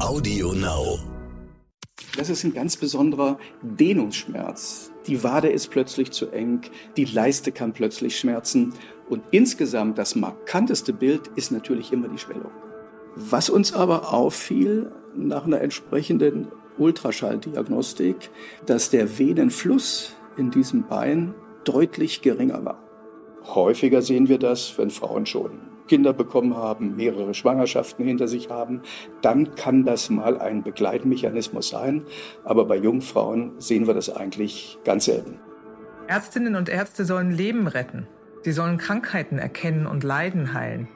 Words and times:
Audio 0.00 0.52
Now. 0.52 1.00
Das 2.16 2.30
ist 2.30 2.44
ein 2.44 2.54
ganz 2.54 2.76
besonderer 2.76 3.36
Dehnungsschmerz. 3.62 4.92
Die 5.08 5.24
Wade 5.24 5.48
ist 5.48 5.70
plötzlich 5.70 6.12
zu 6.12 6.30
eng, 6.30 6.60
die 6.96 7.04
Leiste 7.04 7.50
kann 7.50 7.72
plötzlich 7.72 8.16
schmerzen 8.16 8.74
und 9.08 9.22
insgesamt 9.32 9.98
das 9.98 10.14
markanteste 10.14 10.92
Bild 10.92 11.28
ist 11.34 11.50
natürlich 11.50 11.92
immer 11.92 12.06
die 12.06 12.18
Schwellung. 12.18 12.52
Was 13.16 13.50
uns 13.50 13.72
aber 13.72 14.12
auffiel 14.14 14.92
nach 15.16 15.44
einer 15.44 15.60
entsprechenden 15.60 16.46
Ultraschalldiagnostik, 16.78 18.30
dass 18.66 18.90
der 18.90 19.18
Venenfluss 19.18 20.14
in 20.36 20.52
diesem 20.52 20.86
Bein 20.86 21.34
deutlich 21.64 22.22
geringer 22.22 22.64
war. 22.64 22.80
Häufiger 23.42 24.00
sehen 24.00 24.28
wir 24.28 24.38
das, 24.38 24.78
wenn 24.78 24.90
Frauen 24.90 25.26
schon 25.26 25.77
Kinder 25.88 26.12
bekommen 26.12 26.56
haben, 26.56 26.94
mehrere 26.94 27.34
Schwangerschaften 27.34 28.04
hinter 28.04 28.28
sich 28.28 28.50
haben, 28.50 28.82
dann 29.22 29.54
kann 29.56 29.84
das 29.84 30.10
mal 30.10 30.38
ein 30.38 30.62
Begleitmechanismus 30.62 31.70
sein. 31.70 32.04
Aber 32.44 32.66
bei 32.66 32.76
Jungfrauen 32.76 33.52
sehen 33.58 33.86
wir 33.86 33.94
das 33.94 34.08
eigentlich 34.08 34.78
ganz 34.84 35.06
selten. 35.06 35.40
Ärztinnen 36.06 36.54
und 36.54 36.68
Ärzte 36.68 37.04
sollen 37.04 37.30
Leben 37.30 37.66
retten. 37.66 38.06
Sie 38.42 38.52
sollen 38.52 38.78
Krankheiten 38.78 39.38
erkennen 39.38 39.86
und 39.86 40.04
Leiden 40.04 40.54
heilen. 40.54 40.88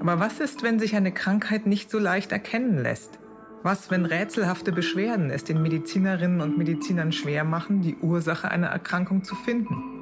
Aber 0.00 0.20
was 0.20 0.40
ist, 0.40 0.62
wenn 0.62 0.78
sich 0.78 0.96
eine 0.96 1.12
Krankheit 1.12 1.66
nicht 1.66 1.90
so 1.90 1.98
leicht 1.98 2.32
erkennen 2.32 2.78
lässt? 2.78 3.18
Was, 3.62 3.90
wenn 3.90 4.04
rätselhafte 4.04 4.70
Beschwerden 4.70 5.30
es 5.30 5.44
den 5.44 5.60
Medizinerinnen 5.60 6.40
und 6.40 6.56
Medizinern 6.56 7.10
schwer 7.12 7.42
machen, 7.44 7.82
die 7.82 7.96
Ursache 7.96 8.50
einer 8.50 8.68
Erkrankung 8.68 9.24
zu 9.24 9.34
finden? 9.34 9.97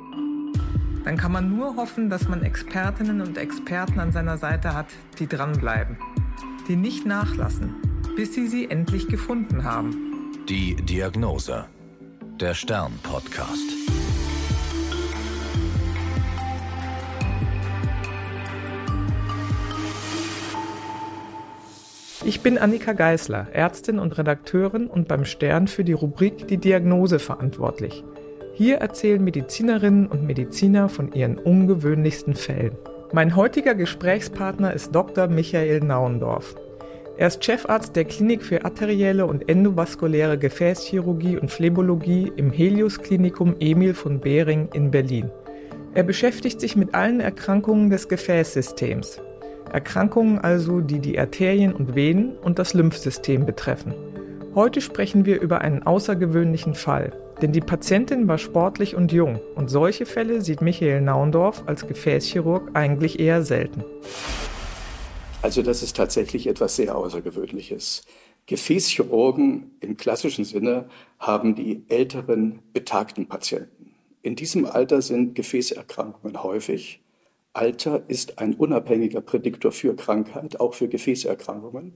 Dann 1.07 1.17
kann 1.17 1.31
man 1.31 1.57
nur 1.57 1.77
hoffen, 1.77 2.11
dass 2.11 2.29
man 2.29 2.43
Expertinnen 2.43 3.21
und 3.21 3.39
Experten 3.39 4.01
an 4.01 4.11
seiner 4.11 4.39
Seite 4.39 4.75
hat, 4.75 4.87
die 5.21 5.29
dranbleiben, 5.29 5.97
die 6.67 6.75
nicht 6.75 7.07
nachlassen, 7.07 7.77
bis 8.17 8.35
sie 8.35 8.49
sie 8.49 8.69
endlich 8.69 9.07
gefunden 9.07 9.63
haben. 9.63 10.33
Die 10.49 10.75
Diagnose. 10.75 11.67
Der 12.41 12.55
Stern-Podcast. 12.55 13.71
Ich 22.25 22.41
bin 22.41 22.59
Annika 22.59 22.95
Geißler, 22.95 23.47
Ärztin 23.53 24.01
und 24.01 24.19
Redakteurin 24.19 24.89
und 24.89 25.07
beim 25.07 25.25
Stern 25.25 25.69
für 25.69 25.85
die 25.85 25.93
Rubrik 25.93 26.49
Die 26.49 26.59
Diagnose 26.59 27.21
verantwortlich. 27.21 28.03
Hier 28.59 28.79
erzählen 28.79 29.23
Medizinerinnen 29.23 30.07
und 30.07 30.25
Mediziner 30.25 30.89
von 30.89 31.13
ihren 31.13 31.37
ungewöhnlichsten 31.37 32.35
Fällen. 32.35 32.73
Mein 33.13 33.37
heutiger 33.37 33.75
Gesprächspartner 33.75 34.73
ist 34.73 34.95
Dr. 34.95 35.27
Michael 35.29 35.81
Nauendorf. 35.81 36.55
Er 37.19 37.27
ist 37.27 37.45
Chefarzt 37.45 37.95
der 37.97 38.07
Klinik 38.07 38.43
für 38.43 38.65
arterielle 38.65 39.27
und 39.27 39.51
endovaskuläre 39.51 40.39
Gefäßchirurgie 40.39 41.37
und 41.37 41.51
Phlebologie 41.51 42.33
im 42.37 42.51
Helios 42.51 42.99
Klinikum 42.99 43.57
Emil 43.61 43.93
von 43.93 44.21
Behring 44.21 44.71
in 44.73 44.91
Berlin. 44.91 45.31
Er 45.93 46.05
beschäftigt 46.05 46.59
sich 46.59 46.77
mit 46.77 46.95
allen 46.95 47.21
Erkrankungen 47.21 47.91
des 47.91 48.09
Gefäßsystems. 48.09 49.21
Erkrankungen 49.71 50.39
also, 50.39 50.81
die 50.81 51.01
die 51.01 51.19
Arterien 51.19 51.75
und 51.75 51.95
Venen 51.95 52.39
und 52.39 52.59
das 52.59 52.73
Lymphsystem 52.73 53.45
betreffen. 53.45 53.93
Heute 54.55 54.81
sprechen 54.81 55.27
wir 55.27 55.43
über 55.43 55.61
einen 55.61 55.83
außergewöhnlichen 55.83 56.75
Fall, 56.75 57.13
denn 57.43 57.53
die 57.53 57.61
Patientin 57.61 58.29
war 58.29 58.39
sportlich 58.39 58.95
und 58.95 59.13
jung 59.13 59.41
und 59.55 59.69
solche 59.69 60.07
Fälle 60.07 60.41
sieht 60.41 60.63
Michael 60.63 61.03
Naundorf 61.03 61.65
als 61.67 61.87
Gefäßchirurg 61.87 62.71
eigentlich 62.75 63.21
eher 63.21 63.43
selten. 63.43 63.85
Also 65.43 65.63
das 65.63 65.83
ist 65.83 65.97
tatsächlich 65.97 66.47
etwas 66.47 66.77
sehr 66.77 66.97
Außergewöhnliches. 66.97 68.03
Gefäßchirurgen 68.47 69.73
im 69.81 69.97
klassischen 69.97 70.45
Sinne 70.45 70.89
haben 71.19 71.55
die 71.55 71.85
älteren 71.89 72.61
betagten 72.73 73.29
Patienten. 73.29 73.95
In 74.23 74.35
diesem 74.35 74.65
Alter 74.67 75.03
sind 75.03 75.35
Gefäßerkrankungen 75.35 76.43
häufig. 76.43 77.01
Alter 77.53 78.03
ist 78.09 78.39
ein 78.39 78.55
unabhängiger 78.55 79.21
Prädiktor 79.21 79.73
für 79.73 79.95
Krankheit, 79.95 80.59
auch 80.61 80.75
für 80.75 80.89
Gefäßerkrankungen. 80.89 81.95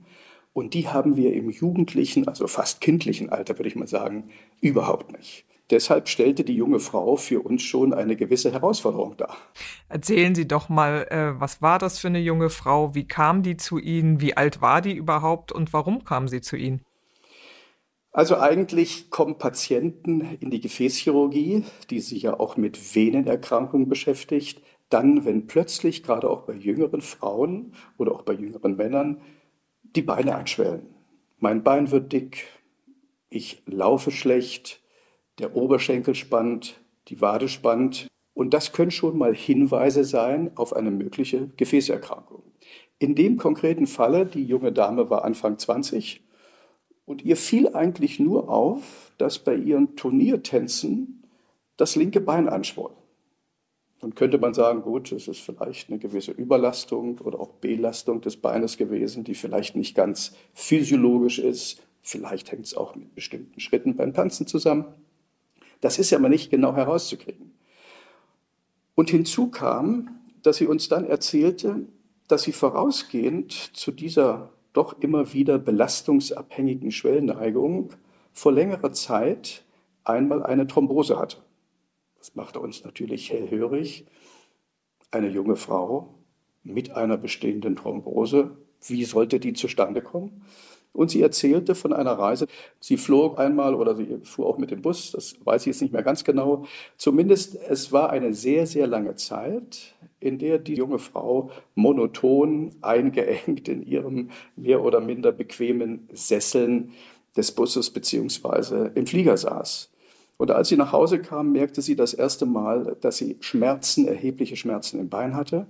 Und 0.52 0.74
die 0.74 0.88
haben 0.88 1.16
wir 1.16 1.32
im 1.32 1.50
jugendlichen, 1.50 2.26
also 2.26 2.46
fast 2.46 2.80
kindlichen 2.80 3.30
Alter, 3.30 3.58
würde 3.58 3.68
ich 3.68 3.76
mal 3.76 3.86
sagen, 3.86 4.30
überhaupt 4.60 5.12
nicht. 5.16 5.44
Deshalb 5.70 6.08
stellte 6.08 6.42
die 6.42 6.56
junge 6.56 6.80
Frau 6.80 7.14
für 7.14 7.40
uns 7.40 7.62
schon 7.62 7.94
eine 7.94 8.16
gewisse 8.16 8.52
Herausforderung 8.52 9.16
dar. 9.16 9.36
Erzählen 9.88 10.34
Sie 10.34 10.48
doch 10.48 10.68
mal, 10.68 11.06
äh, 11.10 11.40
was 11.40 11.62
war 11.62 11.78
das 11.78 12.00
für 12.00 12.08
eine 12.08 12.18
junge 12.18 12.50
Frau? 12.50 12.94
Wie 12.96 13.06
kam 13.06 13.44
die 13.44 13.56
zu 13.56 13.78
Ihnen? 13.78 14.20
Wie 14.20 14.36
alt 14.36 14.60
war 14.60 14.80
die 14.80 14.94
überhaupt 14.94 15.52
und 15.52 15.72
warum 15.72 16.04
kam 16.04 16.26
sie 16.26 16.40
zu 16.40 16.56
Ihnen? 16.56 16.80
Also 18.12 18.36
eigentlich 18.36 19.10
kommen 19.10 19.38
Patienten 19.38 20.22
in 20.40 20.50
die 20.50 20.60
Gefäßchirurgie, 20.60 21.64
die 21.90 22.00
sich 22.00 22.22
ja 22.22 22.40
auch 22.40 22.56
mit 22.56 22.96
Venenerkrankungen 22.96 23.88
beschäftigt, 23.88 24.60
dann, 24.88 25.24
wenn 25.24 25.46
plötzlich 25.46 26.02
gerade 26.02 26.28
auch 26.28 26.42
bei 26.42 26.54
jüngeren 26.54 27.00
Frauen 27.00 27.74
oder 27.96 28.10
auch 28.12 28.22
bei 28.22 28.32
jüngeren 28.32 28.74
Männern 28.74 29.20
die 29.96 30.02
Beine 30.02 30.36
einschwellen. 30.36 30.82
Mein 31.38 31.62
Bein 31.62 31.90
wird 31.90 32.12
dick, 32.12 32.46
ich 33.28 33.62
laufe 33.66 34.10
schlecht, 34.10 34.80
der 35.38 35.56
Oberschenkel 35.56 36.14
spannt, 36.14 36.80
die 37.08 37.20
Wade 37.20 37.48
spannt. 37.48 38.08
Und 38.34 38.54
das 38.54 38.72
können 38.72 38.90
schon 38.90 39.18
mal 39.18 39.34
Hinweise 39.34 40.04
sein 40.04 40.50
auf 40.56 40.74
eine 40.74 40.90
mögliche 40.90 41.48
Gefäßerkrankung. 41.56 42.42
In 42.98 43.14
dem 43.14 43.38
konkreten 43.38 43.86
Falle, 43.86 44.26
die 44.26 44.44
junge 44.44 44.72
Dame 44.72 45.10
war 45.10 45.24
Anfang 45.24 45.58
20 45.58 46.22
und 47.06 47.24
ihr 47.24 47.36
fiel 47.36 47.74
eigentlich 47.74 48.20
nur 48.20 48.48
auf, 48.48 49.12
dass 49.18 49.38
bei 49.38 49.54
ihren 49.54 49.96
Turniertänzen 49.96 51.24
das 51.76 51.96
linke 51.96 52.20
Bein 52.20 52.48
anschwoll. 52.48 52.92
Dann 54.00 54.14
könnte 54.14 54.38
man 54.38 54.54
sagen, 54.54 54.82
gut, 54.82 55.12
es 55.12 55.28
ist 55.28 55.40
vielleicht 55.40 55.90
eine 55.90 55.98
gewisse 55.98 56.32
Überlastung 56.32 57.18
oder 57.18 57.38
auch 57.38 57.50
Belastung 57.50 58.22
des 58.22 58.36
Beines 58.36 58.78
gewesen, 58.78 59.24
die 59.24 59.34
vielleicht 59.34 59.76
nicht 59.76 59.94
ganz 59.94 60.34
physiologisch 60.54 61.38
ist. 61.38 61.82
Vielleicht 62.02 62.50
hängt 62.50 62.64
es 62.64 62.74
auch 62.74 62.94
mit 62.94 63.14
bestimmten 63.14 63.60
Schritten 63.60 63.96
beim 63.96 64.14
Tanzen 64.14 64.46
zusammen. 64.46 64.86
Das 65.82 65.98
ist 65.98 66.10
ja 66.10 66.18
aber 66.18 66.30
nicht 66.30 66.50
genau 66.50 66.74
herauszukriegen. 66.74 67.52
Und 68.94 69.10
hinzu 69.10 69.48
kam, 69.50 70.20
dass 70.42 70.56
sie 70.56 70.66
uns 70.66 70.88
dann 70.88 71.06
erzählte, 71.06 71.86
dass 72.26 72.42
sie 72.42 72.52
vorausgehend 72.52 73.52
zu 73.52 73.90
dieser 73.90 74.50
doch 74.72 75.00
immer 75.00 75.32
wieder 75.32 75.58
belastungsabhängigen 75.58 76.92
Schwellneigung 76.92 77.90
vor 78.32 78.52
längerer 78.52 78.92
Zeit 78.92 79.64
einmal 80.04 80.42
eine 80.42 80.66
Thrombose 80.66 81.18
hatte. 81.18 81.38
Das 82.20 82.34
machte 82.34 82.60
uns 82.60 82.84
natürlich 82.84 83.32
hellhörig. 83.32 84.04
Eine 85.10 85.28
junge 85.28 85.56
Frau 85.56 86.14
mit 86.62 86.92
einer 86.92 87.16
bestehenden 87.16 87.76
Thrombose, 87.76 88.56
wie 88.86 89.04
sollte 89.04 89.40
die 89.40 89.54
zustande 89.54 90.02
kommen? 90.02 90.44
Und 90.92 91.10
sie 91.10 91.22
erzählte 91.22 91.74
von 91.74 91.92
einer 91.92 92.12
Reise. 92.12 92.46
Sie 92.78 92.98
flog 92.98 93.38
einmal 93.38 93.74
oder 93.74 93.96
sie 93.96 94.18
fuhr 94.24 94.46
auch 94.46 94.58
mit 94.58 94.70
dem 94.70 94.82
Bus, 94.82 95.12
das 95.12 95.34
weiß 95.44 95.62
ich 95.62 95.66
jetzt 95.68 95.82
nicht 95.82 95.92
mehr 95.92 96.02
ganz 96.02 96.24
genau. 96.24 96.66
Zumindest 96.98 97.56
es 97.56 97.90
war 97.90 98.10
eine 98.10 98.34
sehr, 98.34 98.66
sehr 98.66 98.86
lange 98.86 99.14
Zeit, 99.14 99.94
in 100.18 100.38
der 100.38 100.58
die 100.58 100.74
junge 100.74 100.98
Frau 100.98 101.50
monoton 101.74 102.74
eingeengt 102.82 103.68
in 103.68 103.82
ihrem 103.82 104.30
mehr 104.56 104.82
oder 104.82 105.00
minder 105.00 105.32
bequemen 105.32 106.08
Sesseln 106.12 106.92
des 107.34 107.52
Busses 107.52 107.90
beziehungsweise 107.90 108.92
im 108.94 109.06
Flieger 109.06 109.38
saß. 109.38 109.90
Und 110.40 110.50
als 110.50 110.68
sie 110.68 110.78
nach 110.78 110.92
Hause 110.92 111.20
kam, 111.20 111.52
merkte 111.52 111.82
sie 111.82 111.96
das 111.96 112.14
erste 112.14 112.46
Mal, 112.46 112.96
dass 113.02 113.18
sie 113.18 113.36
Schmerzen, 113.40 114.08
erhebliche 114.08 114.56
Schmerzen 114.56 114.98
im 114.98 115.10
Bein 115.10 115.36
hatte, 115.36 115.66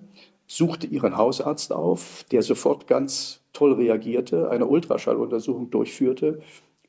suchte 0.47 0.87
ihren 0.87 1.17
Hausarzt 1.17 1.73
auf, 1.73 2.25
der 2.31 2.43
sofort 2.43 2.87
ganz 2.87 3.41
toll 3.53 3.73
reagierte, 3.73 4.49
eine 4.49 4.67
Ultraschalluntersuchung 4.67 5.71
durchführte 5.71 6.39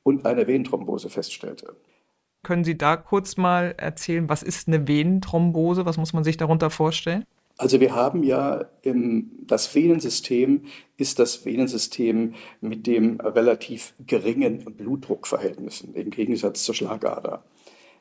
und 0.04 0.28
eine 0.28 0.46
Venenthrombose 0.46 1.10
feststellte. 1.10 1.76
Können 2.44 2.64
Sie 2.64 2.78
da 2.78 2.98
kurz 2.98 3.36
mal 3.38 3.74
erzählen, 3.78 4.30
was 4.30 4.44
ist 4.44 4.68
eine 4.68 4.88
Venenthrombose? 4.88 5.84
Was 5.84 5.98
muss 5.98 6.14
man 6.14 6.24
sich 6.24 6.38
darunter 6.38 6.70
vorstellen? 6.70 7.24
Also 7.58 7.80
wir 7.80 7.96
haben 7.96 8.22
ja 8.22 8.66
im, 8.84 9.32
das 9.48 9.74
Venensystem 9.74 10.66
ist 10.98 11.18
das 11.18 11.46
Venensystem 11.46 12.36
mit 12.62 12.86
dem 12.86 13.20
relativ 13.20 13.96
geringen 14.06 14.66
Blutdruckverhältnissen 14.66 15.96
im 15.96 16.12
Gegensatz 16.12 16.64
zur 16.64 16.76
Schlagader. 16.76 17.44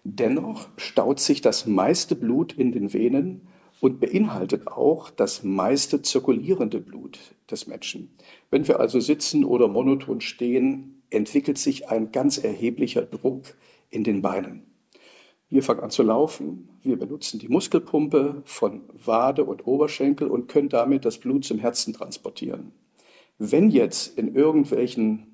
Dennoch 0.04 0.68
staut 0.76 1.20
sich 1.20 1.40
das 1.40 1.66
meiste 1.66 2.16
Blut 2.16 2.52
in 2.52 2.72
den 2.72 2.92
Venen 2.92 3.42
und 3.80 4.00
beinhaltet 4.00 4.66
auch 4.66 5.10
das 5.10 5.42
meiste 5.42 6.02
zirkulierende 6.02 6.80
Blut 6.80 7.18
des 7.50 7.66
Menschen. 7.66 8.10
Wenn 8.50 8.68
wir 8.68 8.80
also 8.80 9.00
sitzen 9.00 9.44
oder 9.44 9.68
monoton 9.68 10.20
stehen, 10.20 11.02
entwickelt 11.10 11.58
sich 11.58 11.88
ein 11.88 12.12
ganz 12.12 12.38
erheblicher 12.38 13.02
Druck 13.02 13.54
in 13.90 14.04
den 14.04 14.22
Beinen. 14.22 14.62
Wir 15.48 15.64
fangen 15.64 15.80
an 15.80 15.90
zu 15.90 16.04
laufen, 16.04 16.68
wir 16.82 16.96
benutzen 16.96 17.40
die 17.40 17.48
Muskelpumpe 17.48 18.42
von 18.44 18.82
Wade 19.04 19.44
und 19.44 19.66
Oberschenkel 19.66 20.28
und 20.28 20.48
können 20.48 20.68
damit 20.68 21.04
das 21.04 21.18
Blut 21.18 21.44
zum 21.44 21.58
Herzen 21.58 21.92
transportieren. 21.92 22.72
Wenn 23.38 23.70
jetzt 23.70 24.16
in 24.16 24.34
irgendwelchen 24.34 25.29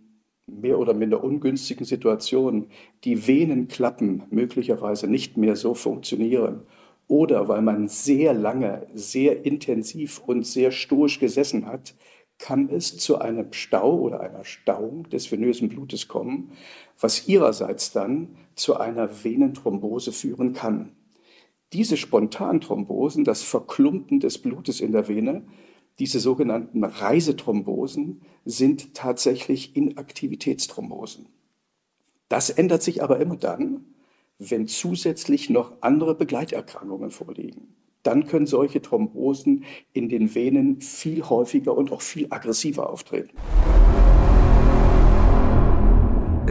mehr 0.46 0.78
oder 0.78 0.94
minder 0.94 1.24
ungünstigen 1.24 1.84
Situation 1.84 2.68
die 3.04 3.26
Venenklappen 3.26 4.22
möglicherweise 4.30 5.08
nicht 5.08 5.36
mehr 5.36 5.56
so 5.56 5.74
funktionieren 5.74 6.62
oder 7.08 7.48
weil 7.48 7.62
man 7.62 7.88
sehr 7.88 8.32
lange, 8.32 8.86
sehr 8.94 9.44
intensiv 9.44 10.20
und 10.26 10.46
sehr 10.46 10.70
stoisch 10.70 11.20
gesessen 11.20 11.66
hat, 11.66 11.94
kann 12.38 12.68
es 12.68 12.96
zu 12.98 13.18
einem 13.18 13.52
Stau 13.52 13.98
oder 13.98 14.20
einer 14.20 14.44
Stauung 14.44 15.08
des 15.08 15.30
venösen 15.30 15.68
Blutes 15.68 16.06
kommen, 16.06 16.52
was 17.00 17.28
ihrerseits 17.28 17.92
dann 17.92 18.36
zu 18.54 18.76
einer 18.76 19.24
Venenthrombose 19.24 20.12
führen 20.12 20.52
kann. 20.52 20.92
Diese 21.72 21.96
Spontanthrombosen, 21.96 23.24
das 23.24 23.42
Verklumpen 23.42 24.20
des 24.20 24.38
Blutes 24.38 24.80
in 24.80 24.92
der 24.92 25.08
Vene, 25.08 25.44
diese 25.98 26.20
sogenannten 26.20 26.84
Reisethrombosen 26.84 28.20
sind 28.44 28.94
tatsächlich 28.94 29.76
Inaktivitätsthrombosen. 29.76 31.26
Das 32.28 32.50
ändert 32.50 32.82
sich 32.82 33.02
aber 33.02 33.18
immer 33.18 33.36
dann, 33.36 33.86
wenn 34.38 34.66
zusätzlich 34.66 35.48
noch 35.48 35.72
andere 35.80 36.14
Begleiterkrankungen 36.14 37.10
vorliegen. 37.10 37.74
Dann 38.02 38.26
können 38.26 38.46
solche 38.46 38.82
Thrombosen 38.82 39.64
in 39.94 40.08
den 40.10 40.34
Venen 40.34 40.80
viel 40.82 41.22
häufiger 41.22 41.76
und 41.76 41.90
auch 41.90 42.02
viel 42.02 42.26
aggressiver 42.28 42.90
auftreten. 42.90 43.36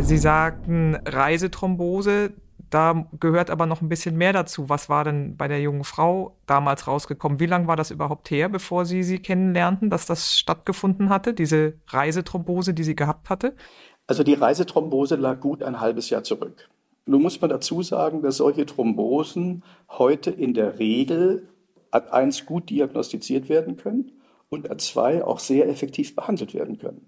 Sie 0.02 0.18
sagten 0.18 0.96
Reisethrombose, 1.06 2.34
da 2.70 3.08
gehört 3.20 3.50
aber 3.50 3.66
noch 3.66 3.82
ein 3.82 3.90
bisschen 3.90 4.18
mehr 4.18 4.34
dazu. 4.34 4.70
Was 4.70 4.90
war 4.90 5.04
denn 5.04 5.38
bei 5.38 5.48
der 5.48 5.62
jungen 5.62 5.84
Frau 5.84 6.36
damals 6.46 6.88
rausgekommen? 6.88 7.40
Wie 7.40 7.46
lange 7.46 7.68
war 7.68 7.76
das 7.76 7.92
überhaupt 7.92 8.30
her, 8.32 8.50
bevor 8.50 8.86
Sie 8.86 9.04
sie 9.04 9.20
kennenlernten, 9.20 9.90
dass 9.90 10.06
das 10.06 10.38
stattgefunden 10.38 11.10
hatte, 11.10 11.34
diese 11.34 11.74
Reisethrombose, 11.88 12.74
die 12.74 12.84
sie 12.84 12.96
gehabt 12.96 13.30
hatte? 13.30 13.56
Also 14.08 14.24
die 14.24 14.34
Reisethrombose 14.34 15.16
lag 15.16 15.40
gut 15.40 15.64
ein 15.64 15.80
halbes 15.80 16.10
Jahr 16.10 16.24
zurück. 16.24 16.70
Nun 17.06 17.22
muss 17.22 17.40
man 17.40 17.50
dazu 17.50 17.84
sagen, 17.84 18.22
dass 18.22 18.38
solche 18.38 18.66
Thrombosen 18.66 19.64
heute 19.90 20.32
in 20.32 20.54
der 20.54 20.80
Regel 20.80 21.48
Ad1 21.92 22.46
gut 22.46 22.70
diagnostiziert 22.70 23.48
werden 23.48 23.78
können 23.78 24.12
und 24.50 24.72
Ad2 24.72 25.22
auch 25.22 25.40
sehr 25.40 25.70
effektiv 25.70 26.16
behandelt 26.16 26.54
werden 26.54 26.78
können. 26.78 27.08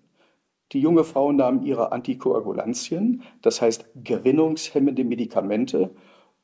Die 0.74 0.81
junge 0.81 1.04
Frau 1.04 1.31
nahm 1.31 1.64
ihre 1.64 1.92
Antikoagulantien, 1.92 3.24
das 3.42 3.62
heißt 3.62 3.90
gerinnungshemmende 4.04 5.04
Medikamente, 5.04 5.92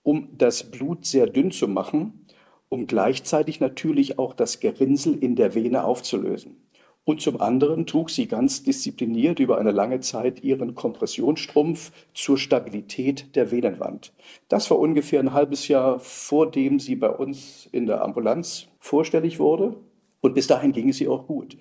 um 0.01 0.29
das 0.37 0.71
Blut 0.71 1.05
sehr 1.05 1.27
dünn 1.27 1.51
zu 1.51 1.67
machen, 1.67 2.27
um 2.69 2.87
gleichzeitig 2.87 3.59
natürlich 3.59 4.19
auch 4.19 4.33
das 4.33 4.59
Gerinnsel 4.59 5.15
in 5.15 5.35
der 5.35 5.55
Vene 5.55 5.83
aufzulösen. 5.83 6.57
Und 7.05 7.21
zum 7.21 7.41
anderen 7.41 7.85
trug 7.85 8.09
sie 8.09 8.27
ganz 8.27 8.63
diszipliniert 8.63 9.39
über 9.39 9.57
eine 9.57 9.71
lange 9.71 9.99
Zeit 9.99 10.41
ihren 10.41 10.73
Kompressionsstrumpf 10.73 11.91
zur 12.13 12.37
Stabilität 12.37 13.35
der 13.35 13.51
Venenwand. 13.51 14.13
Das 14.47 14.71
war 14.71 14.79
ungefähr 14.79 15.19
ein 15.19 15.33
halbes 15.33 15.67
Jahr, 15.67 15.99
vor 15.99 16.49
dem 16.49 16.79
sie 16.79 16.95
bei 16.95 17.09
uns 17.09 17.67
in 17.73 17.87
der 17.87 18.01
Ambulanz 18.01 18.67
vorstellig 18.79 19.37
wurde. 19.39 19.75
Und 20.21 20.33
bis 20.33 20.47
dahin 20.47 20.71
ging 20.71 20.87
es 20.87 21.01
ihr 21.01 21.11
auch 21.11 21.27
gut. 21.27 21.57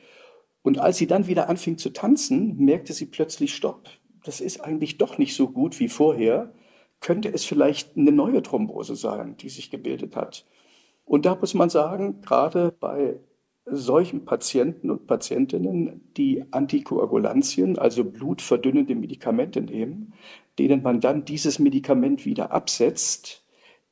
Und 0.62 0.78
als 0.78 0.98
sie 0.98 1.06
dann 1.06 1.26
wieder 1.26 1.48
anfing 1.48 1.78
zu 1.78 1.90
tanzen, 1.90 2.56
merkte 2.56 2.92
sie 2.92 3.06
plötzlich, 3.06 3.54
stopp, 3.54 3.88
das 4.24 4.40
ist 4.40 4.60
eigentlich 4.60 4.98
doch 4.98 5.18
nicht 5.18 5.34
so 5.34 5.48
gut 5.48 5.80
wie 5.80 5.88
vorher. 5.88 6.52
Könnte 7.00 7.32
es 7.32 7.44
vielleicht 7.44 7.96
eine 7.96 8.12
neue 8.12 8.42
Thrombose 8.42 8.94
sein, 8.94 9.36
die 9.36 9.48
sich 9.48 9.70
gebildet 9.70 10.14
hat? 10.14 10.46
Und 11.04 11.26
da 11.26 11.34
muss 11.34 11.54
man 11.54 11.68
sagen, 11.68 12.20
gerade 12.20 12.72
bei 12.78 13.18
solchen 13.64 14.24
Patienten 14.24 14.90
und 14.90 15.06
Patientinnen, 15.06 16.08
die 16.16 16.44
Antikoagulantien, 16.52 17.78
also 17.78 18.04
blutverdünnende 18.04 18.94
Medikamente 18.94 19.60
nehmen, 19.60 20.14
denen 20.58 20.82
man 20.82 21.00
dann 21.00 21.24
dieses 21.24 21.58
Medikament 21.58 22.24
wieder 22.24 22.52
absetzt, 22.52 23.42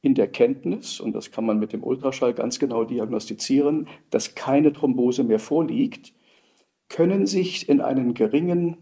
in 0.02 0.14
der 0.14 0.28
Kenntnis, 0.28 0.98
und 0.98 1.12
das 1.12 1.30
kann 1.30 1.44
man 1.44 1.58
mit 1.58 1.72
dem 1.72 1.84
Ultraschall 1.84 2.32
ganz 2.32 2.58
genau 2.58 2.84
diagnostizieren, 2.84 3.86
dass 4.08 4.34
keine 4.34 4.72
Thrombose 4.72 5.24
mehr 5.24 5.38
vorliegt, 5.38 6.14
können 6.90 7.26
sich 7.26 7.68
in 7.68 7.80
einer 7.80 8.12
geringen 8.12 8.76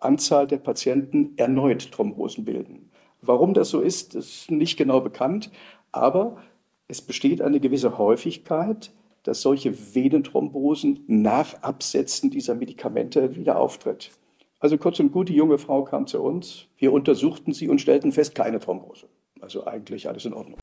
Anzahl 0.00 0.46
der 0.46 0.58
Patienten 0.58 1.34
erneut 1.36 1.92
Thrombosen 1.92 2.44
bilden. 2.44 2.90
Warum 3.20 3.52
das 3.52 3.68
so 3.68 3.80
ist, 3.80 4.14
ist 4.14 4.50
nicht 4.50 4.78
genau 4.78 5.00
bekannt, 5.00 5.50
aber 5.92 6.38
es 6.86 7.02
besteht 7.02 7.42
eine 7.42 7.60
gewisse 7.60 7.98
Häufigkeit, 7.98 8.92
dass 9.24 9.42
solche 9.42 9.94
Venenthrombosen 9.94 11.04
nach 11.08 11.62
Absetzen 11.62 12.30
dieser 12.30 12.54
Medikamente 12.54 13.36
wieder 13.36 13.58
auftritt. 13.58 14.12
Also 14.60 14.78
kurz 14.78 14.98
und 15.00 15.12
gut, 15.12 15.28
die 15.28 15.34
junge 15.34 15.58
Frau 15.58 15.84
kam 15.84 16.06
zu 16.06 16.22
uns, 16.22 16.66
wir 16.78 16.92
untersuchten 16.92 17.52
sie 17.52 17.68
und 17.68 17.80
stellten 17.80 18.12
fest, 18.12 18.34
keine 18.34 18.60
Thrombose. 18.60 19.06
Also 19.40 19.66
eigentlich 19.66 20.08
alles 20.08 20.24
in 20.24 20.32
Ordnung. 20.32 20.58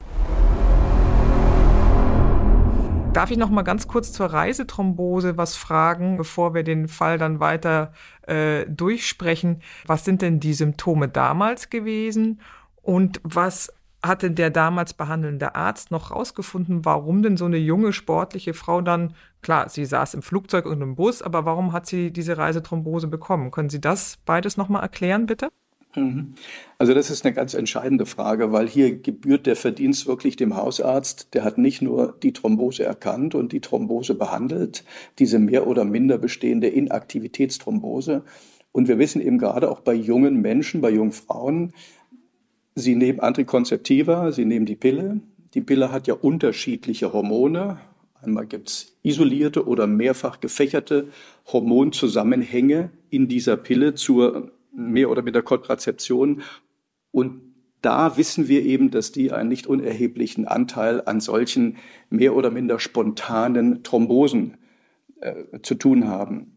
Darf 3.16 3.32
ich 3.32 3.38
noch 3.38 3.50
mal 3.50 3.62
ganz 3.62 3.88
kurz 3.88 4.12
zur 4.12 4.26
Reisethrombose 4.26 5.38
was 5.38 5.56
fragen, 5.56 6.18
bevor 6.18 6.54
wir 6.54 6.64
den 6.64 6.90
Fall 6.90 7.18
dann 7.18 7.40
weiter 7.40 7.94
äh, 8.28 8.66
durchsprechen? 8.66 9.62
Was 9.86 10.04
sind 10.04 10.22
denn 10.22 10.42
die 10.42 10.54
Symptome 10.54 11.08
damals 11.08 11.70
gewesen 11.70 12.42
und 12.82 13.22
was 13.24 13.72
hatte 14.04 14.32
der 14.32 14.50
damals 14.50 14.94
behandelnde 14.94 15.56
Arzt 15.56 15.92
noch 15.92 16.12
rausgefunden, 16.12 16.84
warum 16.84 17.24
denn 17.24 17.38
so 17.38 17.46
eine 17.46 17.56
junge 17.56 17.94
sportliche 17.94 18.54
Frau 18.54 18.82
dann, 18.82 19.14
klar, 19.42 19.70
sie 19.70 19.86
saß 19.86 20.14
im 20.16 20.22
Flugzeug 20.22 20.66
und 20.66 20.82
im 20.82 20.96
Bus, 20.96 21.22
aber 21.22 21.46
warum 21.46 21.72
hat 21.72 21.86
sie 21.86 22.12
diese 22.12 22.38
Reisethrombose 22.38 23.08
bekommen? 23.08 23.50
Können 23.50 23.70
Sie 23.70 23.80
das 23.80 24.18
beides 24.26 24.58
noch 24.58 24.68
mal 24.68 24.82
erklären, 24.82 25.26
bitte? 25.26 25.48
Mhm. 25.96 26.34
Also 26.78 26.94
das 26.94 27.10
ist 27.10 27.26
eine 27.26 27.34
ganz 27.34 27.54
entscheidende 27.54 28.06
Frage, 28.06 28.52
weil 28.52 28.68
hier 28.68 28.96
gebührt 28.98 29.46
der 29.46 29.56
Verdienst 29.56 30.08
wirklich 30.08 30.36
dem 30.36 30.56
Hausarzt. 30.56 31.34
Der 31.34 31.44
hat 31.44 31.58
nicht 31.58 31.82
nur 31.82 32.16
die 32.22 32.34
Thrombose 32.34 32.84
erkannt 32.84 33.36
und 33.36 33.52
die 33.52 33.62
Thrombose 33.62 34.16
behandelt, 34.16 34.84
diese 35.20 35.40
mehr 35.40 35.68
oder 35.68 35.86
minder 35.86 36.18
bestehende 36.18 36.68
Inaktivitätsthrombose. 36.68 38.24
Und 38.72 38.88
wir 38.88 39.00
wissen 39.00 39.22
eben 39.22 39.38
gerade 39.38 39.72
auch 39.72 39.80
bei 39.80 39.94
jungen 39.94 40.42
Menschen, 40.42 40.82
bei 40.82 40.90
jungen 40.90 41.14
Frauen, 41.14 41.74
sie 42.76 42.96
nehmen 42.96 43.22
Antikonzeptiva, 43.22 44.34
sie 44.34 44.46
nehmen 44.46 44.66
die 44.66 44.76
Pille. 44.76 45.22
Die 45.54 45.62
Pille 45.62 45.92
hat 45.92 46.08
ja 46.08 46.14
unterschiedliche 46.14 47.14
Hormone. 47.14 47.78
Einmal 48.22 48.46
gibt 48.46 48.70
es 48.70 48.98
isolierte 49.02 49.66
oder 49.66 49.88
mehrfach 49.88 50.42
gefächerte 50.42 51.08
Hormonzusammenhänge 51.48 52.90
in 53.10 53.30
dieser 53.30 53.56
Pille 53.56 53.94
zur 53.94 54.52
mehr 54.76 55.10
oder 55.10 55.22
minder 55.22 55.42
Kontrazeption. 55.42 56.42
Und 57.12 57.42
da 57.82 58.18
wissen 58.18 58.48
wir 58.48 58.64
eben, 58.64 58.92
dass 58.92 59.12
die 59.12 59.32
einen 59.32 59.50
nicht 59.50 59.68
unerheblichen 59.68 60.48
Anteil 60.48 61.02
an 61.06 61.20
solchen 61.20 61.78
mehr 62.10 62.36
oder 62.36 62.52
minder 62.52 62.80
spontanen 62.80 63.84
Thrombosen 63.84 64.58
äh, 65.22 65.60
zu 65.62 65.76
tun 65.76 66.08
haben. 66.08 66.56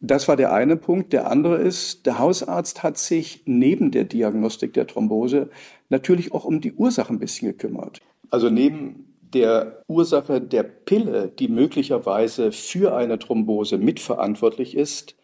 Das 0.00 0.28
war 0.28 0.36
der 0.36 0.52
eine 0.52 0.76
Punkt. 0.76 1.12
Der 1.12 1.30
andere 1.30 1.56
ist, 1.56 2.06
der 2.06 2.18
Hausarzt 2.18 2.82
hat 2.82 2.98
sich 2.98 3.42
neben 3.46 3.90
der 3.90 4.04
Diagnostik 4.04 4.74
der 4.74 4.86
Thrombose 4.86 5.50
natürlich 5.88 6.32
auch 6.32 6.44
um 6.44 6.60
die 6.60 6.74
Ursache 6.74 7.12
ein 7.12 7.18
bisschen 7.18 7.48
gekümmert. 7.48 8.00
Also 8.30 8.50
neben 8.50 9.14
der 9.32 9.82
Ursache 9.88 10.40
der 10.40 10.62
Pille, 10.62 11.28
die 11.28 11.48
möglicherweise 11.48 12.52
für 12.52 12.94
eine 12.94 13.18
Thrombose 13.18 13.78
mitverantwortlich 13.78 14.76
ist, 14.76 15.16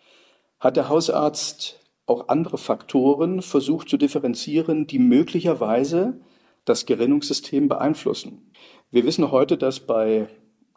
hat 0.58 0.76
der 0.76 0.88
Hausarzt 0.88 1.81
auch 2.12 2.28
andere 2.28 2.58
Faktoren 2.58 3.42
versucht 3.42 3.88
zu 3.88 3.96
differenzieren, 3.96 4.86
die 4.86 4.98
möglicherweise 4.98 6.20
das 6.64 6.86
Gerinnungssystem 6.86 7.68
beeinflussen. 7.68 8.50
Wir 8.90 9.04
wissen 9.04 9.30
heute, 9.30 9.56
dass 9.56 9.80
bei 9.80 10.28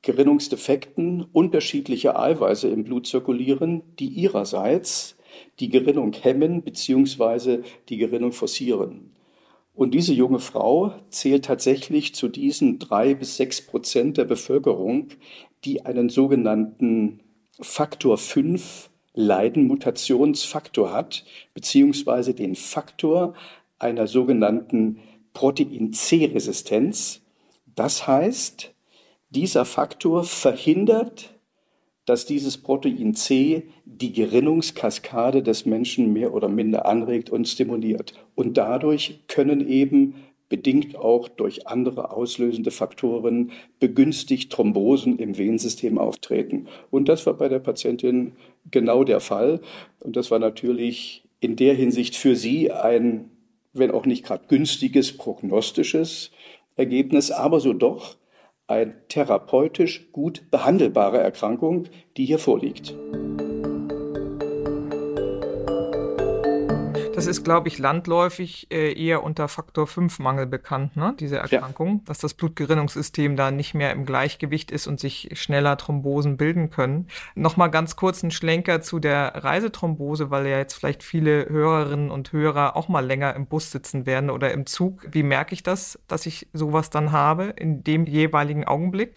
Gerinnungsdefekten 0.02 1.26
unterschiedliche 1.32 2.18
Eiweiße 2.18 2.68
im 2.68 2.84
Blut 2.84 3.08
zirkulieren, 3.08 3.84
die 4.00 4.08
ihrerseits 4.08 5.18
die 5.60 5.70
Gerinnung 5.70 6.14
hemmen 6.14 6.62
bzw. 6.62 7.64
die 7.90 7.98
Gerinnung 7.98 8.32
forcieren. 8.32 9.12
Und 9.74 9.94
diese 9.94 10.14
junge 10.14 10.40
Frau 10.40 10.94
zählt 11.10 11.46
tatsächlich 11.46 12.16
zu 12.16 12.30
diesen 12.30 12.80
drei 12.80 13.14
bis 13.14 13.36
sechs 13.36 13.62
Prozent 13.62 14.18
der 14.18 14.24
Bevölkerung, 14.24 15.10
die 15.66 15.86
einen 15.86 16.10
sogenannten 16.10 17.20
Faktor 17.60 18.18
5 18.18 18.90
Leidenmutationsfaktor 19.16 20.94
hat, 20.94 21.26
beziehungsweise 21.54 22.34
den 22.34 22.56
Faktor 22.56 23.34
einer 23.80 24.08
sogenannten 24.08 25.00
Protein-C-Resistenz. 25.34 27.22
Das 27.76 28.08
heißt, 28.08 28.74
dieser 29.30 29.66
Faktor 29.66 30.24
verhindert, 30.24 31.36
dass 32.06 32.26
dieses 32.26 32.58
Protein 32.58 33.16
C 33.16 33.64
die 33.86 34.14
Gerinnungskaskade 34.14 35.42
des 35.42 35.66
Menschen 35.66 36.14
mehr 36.14 36.34
oder 36.34 36.48
minder 36.48 36.86
anregt 36.86 37.30
und 37.30 37.48
stimuliert. 37.48 38.14
Und 38.36 38.58
dadurch 38.58 39.22
können 39.28 39.68
eben 39.68 40.16
bedingt 40.50 40.96
auch 40.96 41.28
durch 41.28 41.68
andere 41.68 42.12
auslösende 42.12 42.72
Faktoren 42.72 43.52
begünstigt 43.80 44.52
Thrombosen 44.52 45.18
im 45.18 45.38
Venensystem 45.38 45.98
auftreten. 45.98 46.68
Und 46.92 47.10
das 47.10 47.26
war 47.26 47.34
bei 47.34 47.50
der 47.50 47.60
Patientin 47.60 48.34
genau 48.70 49.04
der 49.04 49.20
Fall. 49.20 49.60
Und 50.02 50.16
das 50.16 50.32
war 50.32 50.40
natürlich 50.40 51.24
in 51.40 51.56
der 51.56 51.74
Hinsicht 51.74 52.16
für 52.16 52.36
Sie 52.36 52.72
ein, 52.72 53.30
wenn 53.74 53.92
auch 53.92 54.06
nicht 54.06 54.24
gerade 54.24 54.46
günstiges, 54.48 55.18
prognostisches 55.18 56.32
Ergebnis, 56.76 57.32
aber 57.32 57.60
so 57.60 57.74
doch 57.74 58.18
eine 58.68 58.96
therapeutisch 59.08 60.12
gut 60.12 60.50
behandelbare 60.50 61.20
Erkrankung, 61.20 61.86
die 62.18 62.26
hier 62.26 62.40
vorliegt. 62.40 62.96
Das 67.26 67.38
ist, 67.38 67.44
glaube 67.44 67.68
ich, 67.70 67.80
landläufig 67.80 68.68
äh, 68.72 68.94
eher 68.94 69.24
unter 69.24 69.48
Faktor 69.48 69.88
5 69.88 70.20
Mangel 70.20 70.46
bekannt, 70.46 70.96
ne? 70.96 71.16
diese 71.20 71.38
Erkrankung, 71.38 71.98
ja. 71.98 72.02
dass 72.06 72.20
das 72.20 72.36
Blutgerinnungssystem 72.36 73.36
da 73.36 73.50
nicht 73.50 73.74
mehr 73.74 73.92
im 73.94 74.06
Gleichgewicht 74.06 74.70
ist 74.70 74.86
und 74.86 75.00
sich 75.00 75.30
schneller 75.34 75.76
Thrombosen 75.76 76.38
bilden 76.38 76.70
können. 76.70 77.08
Nochmal 77.34 77.72
ganz 77.72 77.96
kurz 77.96 78.22
ein 78.22 78.30
Schlenker 78.30 78.82
zu 78.82 79.00
der 79.00 79.44
Reisethrombose, 79.44 80.30
weil 80.30 80.46
ja 80.46 80.60
jetzt 80.60 80.76
vielleicht 80.76 81.02
viele 81.02 81.50
Hörerinnen 81.50 82.12
und 82.12 82.32
Hörer 82.32 82.76
auch 82.76 82.90
mal 82.90 83.04
länger 83.04 83.36
im 83.36 83.48
Bus 83.48 83.72
sitzen 83.72 84.06
werden 84.06 84.30
oder 84.30 84.52
im 84.52 84.68
Zug. 84.68 85.08
Wie 85.10 85.24
merke 85.24 85.56
ich 85.56 85.64
das, 85.64 86.00
dass 86.08 86.28
ich 86.28 86.48
sowas 86.54 86.92
dann 86.92 87.12
habe 87.12 87.46
in 87.46 87.84
dem 87.84 88.06
jeweiligen 88.06 88.66
Augenblick? 88.66 89.16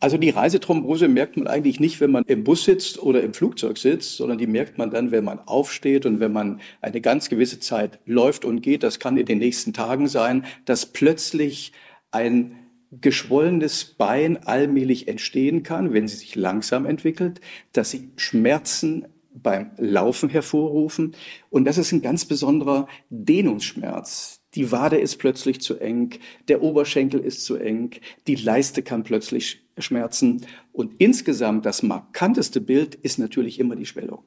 Also 0.00 0.16
die 0.16 0.30
Reisethrombose 0.30 1.08
merkt 1.08 1.36
man 1.36 1.48
eigentlich 1.48 1.80
nicht, 1.80 2.00
wenn 2.00 2.12
man 2.12 2.24
im 2.24 2.44
Bus 2.44 2.64
sitzt 2.64 3.02
oder 3.02 3.22
im 3.22 3.34
Flugzeug 3.34 3.78
sitzt, 3.78 4.16
sondern 4.16 4.38
die 4.38 4.46
merkt 4.46 4.78
man 4.78 4.90
dann, 4.90 5.10
wenn 5.10 5.24
man 5.24 5.40
aufsteht 5.40 6.06
und 6.06 6.20
wenn 6.20 6.32
man 6.32 6.60
eine 6.80 7.00
ganz 7.00 7.28
gewisse 7.28 7.58
Zeit 7.58 7.98
läuft 8.06 8.44
und 8.44 8.60
geht. 8.60 8.84
Das 8.84 9.00
kann 9.00 9.16
in 9.16 9.26
den 9.26 9.38
nächsten 9.38 9.72
Tagen 9.72 10.06
sein, 10.06 10.44
dass 10.66 10.86
plötzlich 10.86 11.72
ein 12.12 12.54
geschwollenes 12.92 13.84
Bein 13.84 14.36
allmählich 14.44 15.08
entstehen 15.08 15.62
kann, 15.62 15.92
wenn 15.92 16.06
sie 16.06 16.16
sich 16.16 16.36
langsam 16.36 16.86
entwickelt, 16.86 17.40
dass 17.72 17.90
sie 17.90 18.10
Schmerzen 18.16 19.06
beim 19.34 19.70
Laufen 19.76 20.28
hervorrufen. 20.28 21.14
Und 21.50 21.64
das 21.64 21.78
ist 21.78 21.92
ein 21.92 22.02
ganz 22.02 22.24
besonderer 22.24 22.88
Dehnungsschmerz. 23.10 24.40
Die 24.54 24.72
Wade 24.72 24.96
ist 24.98 25.16
plötzlich 25.16 25.60
zu 25.60 25.78
eng, 25.78 26.14
der 26.48 26.62
Oberschenkel 26.62 27.20
ist 27.20 27.44
zu 27.44 27.56
eng, 27.56 27.90
die 28.26 28.34
Leiste 28.36 28.82
kann 28.82 29.04
plötzlich 29.04 29.67
schmerzen. 29.82 30.42
Und 30.72 30.92
insgesamt 30.98 31.66
das 31.66 31.82
markanteste 31.82 32.60
Bild 32.60 32.94
ist 32.94 33.18
natürlich 33.18 33.58
immer 33.58 33.76
die 33.76 33.86
Schwellung. 33.86 34.24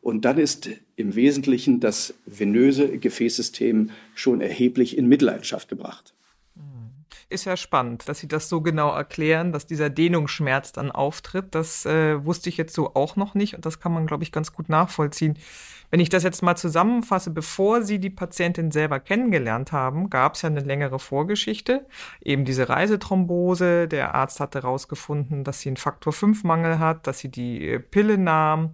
Und 0.00 0.24
dann 0.24 0.38
ist 0.38 0.68
im 0.96 1.14
Wesentlichen 1.14 1.78
das 1.78 2.14
venöse 2.26 2.98
Gefäßsystem 2.98 3.90
schon 4.14 4.40
erheblich 4.40 4.98
in 4.98 5.06
Mitleidenschaft 5.06 5.68
gebracht. 5.68 6.14
Ist 7.32 7.46
ja 7.46 7.56
spannend, 7.56 8.08
dass 8.08 8.18
Sie 8.18 8.28
das 8.28 8.48
so 8.48 8.60
genau 8.60 8.92
erklären, 8.92 9.52
dass 9.52 9.66
dieser 9.66 9.88
Dehnungsschmerz 9.88 10.72
dann 10.72 10.92
auftritt. 10.92 11.54
Das 11.54 11.86
äh, 11.86 12.22
wusste 12.24 12.50
ich 12.50 12.58
jetzt 12.58 12.74
so 12.74 12.94
auch 12.94 13.16
noch 13.16 13.34
nicht 13.34 13.54
und 13.54 13.64
das 13.64 13.80
kann 13.80 13.92
man, 13.92 14.06
glaube 14.06 14.22
ich, 14.22 14.32
ganz 14.32 14.52
gut 14.52 14.68
nachvollziehen. 14.68 15.38
Wenn 15.92 16.00
ich 16.00 16.08
das 16.08 16.22
jetzt 16.22 16.42
mal 16.42 16.56
zusammenfasse, 16.56 17.30
bevor 17.30 17.82
Sie 17.82 17.98
die 17.98 18.10
Patientin 18.10 18.70
selber 18.70 18.98
kennengelernt 18.98 19.72
haben, 19.72 20.08
gab 20.08 20.34
es 20.34 20.42
ja 20.42 20.48
eine 20.48 20.60
längere 20.60 20.98
Vorgeschichte. 20.98 21.86
Eben 22.22 22.44
diese 22.46 22.68
Reisethrombose. 22.68 23.88
Der 23.88 24.14
Arzt 24.14 24.40
hatte 24.40 24.62
herausgefunden, 24.62 25.44
dass 25.44 25.60
sie 25.60 25.68
einen 25.68 25.76
Faktor 25.76 26.14
5 26.14 26.44
Mangel 26.44 26.78
hat, 26.78 27.06
dass 27.06 27.18
sie 27.18 27.30
die 27.30 27.68
äh, 27.68 27.78
Pille 27.78 28.16
nahm. 28.16 28.72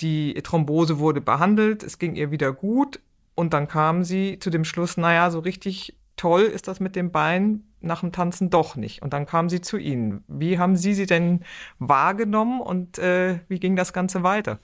Die 0.00 0.34
Thrombose 0.34 0.98
wurde 1.00 1.20
behandelt. 1.20 1.82
Es 1.82 1.98
ging 1.98 2.14
ihr 2.14 2.30
wieder 2.30 2.52
gut. 2.52 3.00
Und 3.34 3.54
dann 3.54 3.66
kam 3.66 4.04
sie 4.04 4.38
zu 4.38 4.50
dem 4.50 4.64
Schluss, 4.64 4.96
naja, 4.96 5.30
so 5.30 5.40
richtig 5.40 5.96
toll 6.16 6.42
ist 6.42 6.68
das 6.68 6.78
mit 6.78 6.94
dem 6.94 7.10
Bein 7.10 7.64
nach 7.82 8.00
dem 8.00 8.12
Tanzen 8.12 8.50
doch 8.50 8.76
nicht. 8.76 9.02
Und 9.02 9.12
dann 9.12 9.26
kam 9.26 9.48
sie 9.48 9.60
zu 9.60 9.76
Ihnen. 9.76 10.24
Wie 10.28 10.58
haben 10.58 10.76
Sie 10.76 10.94
sie 10.94 11.06
denn 11.06 11.40
wahrgenommen 11.78 12.60
und 12.60 12.98
äh, 12.98 13.40
wie 13.48 13.58
ging 13.58 13.76
das 13.76 13.92
Ganze 13.92 14.22
weiter? 14.22 14.58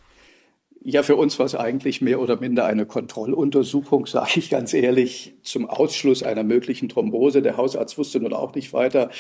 Ja, 0.81 1.03
für 1.03 1.17
uns 1.17 1.39
war 1.39 1.47
es 1.47 1.55
eigentlich 1.55 2.01
mehr 2.01 2.21
oder 2.21 2.39
minder 2.39 2.65
eine 2.65 2.87
Kontrolluntersuchung, 2.87 4.07
sage 4.07 4.33
ich 4.37 4.51
ganz 4.51 4.73
ehrlich, 4.75 5.35
zum 5.43 5.69
Ausschluss 5.69 6.23
einer 6.23 6.45
möglichen 6.45 6.89
Thrombose. 6.89 7.43
Der 7.43 7.57
Hausarzt 7.57 7.99
wusste 7.99 8.21
nun 8.21 8.33
auch 8.33 8.55
nicht 8.55 8.73
weiter 8.73 9.11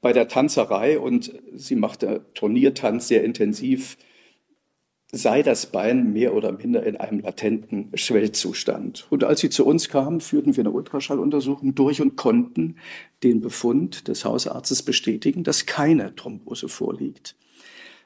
bei 0.00 0.12
der 0.12 0.28
Tanzerei 0.28 0.98
und 0.98 1.32
sie 1.54 1.76
machte 1.76 2.26
Turniertanz 2.34 3.08
sehr 3.08 3.24
intensiv, 3.24 3.96
sei 5.14 5.42
das 5.42 5.66
Bein 5.66 6.12
mehr 6.12 6.34
oder 6.34 6.52
minder 6.52 6.84
in 6.84 6.96
einem 6.96 7.20
latenten 7.20 7.90
Schwellzustand. 7.94 9.06
Und 9.10 9.24
als 9.24 9.40
sie 9.40 9.50
zu 9.50 9.64
uns 9.64 9.88
kam, 9.88 10.20
führten 10.20 10.56
wir 10.56 10.62
eine 10.62 10.72
Ultraschalluntersuchung 10.72 11.74
durch 11.74 12.00
und 12.00 12.16
konnten 12.16 12.76
den 13.22 13.40
Befund 13.40 14.08
des 14.08 14.24
Hausarztes 14.24 14.82
bestätigen, 14.82 15.44
dass 15.44 15.66
keine 15.66 16.14
Thrombose 16.14 16.68
vorliegt. 16.68 17.36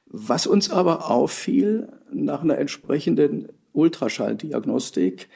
Was 0.07 0.47
uns 0.47 0.71
aber 0.71 1.11
auffiel 1.11 1.89
nach 2.13 2.43
einer 2.43 2.59
entsprechenden 2.59 3.49
Ultraschalldiagnostik, 3.73 5.29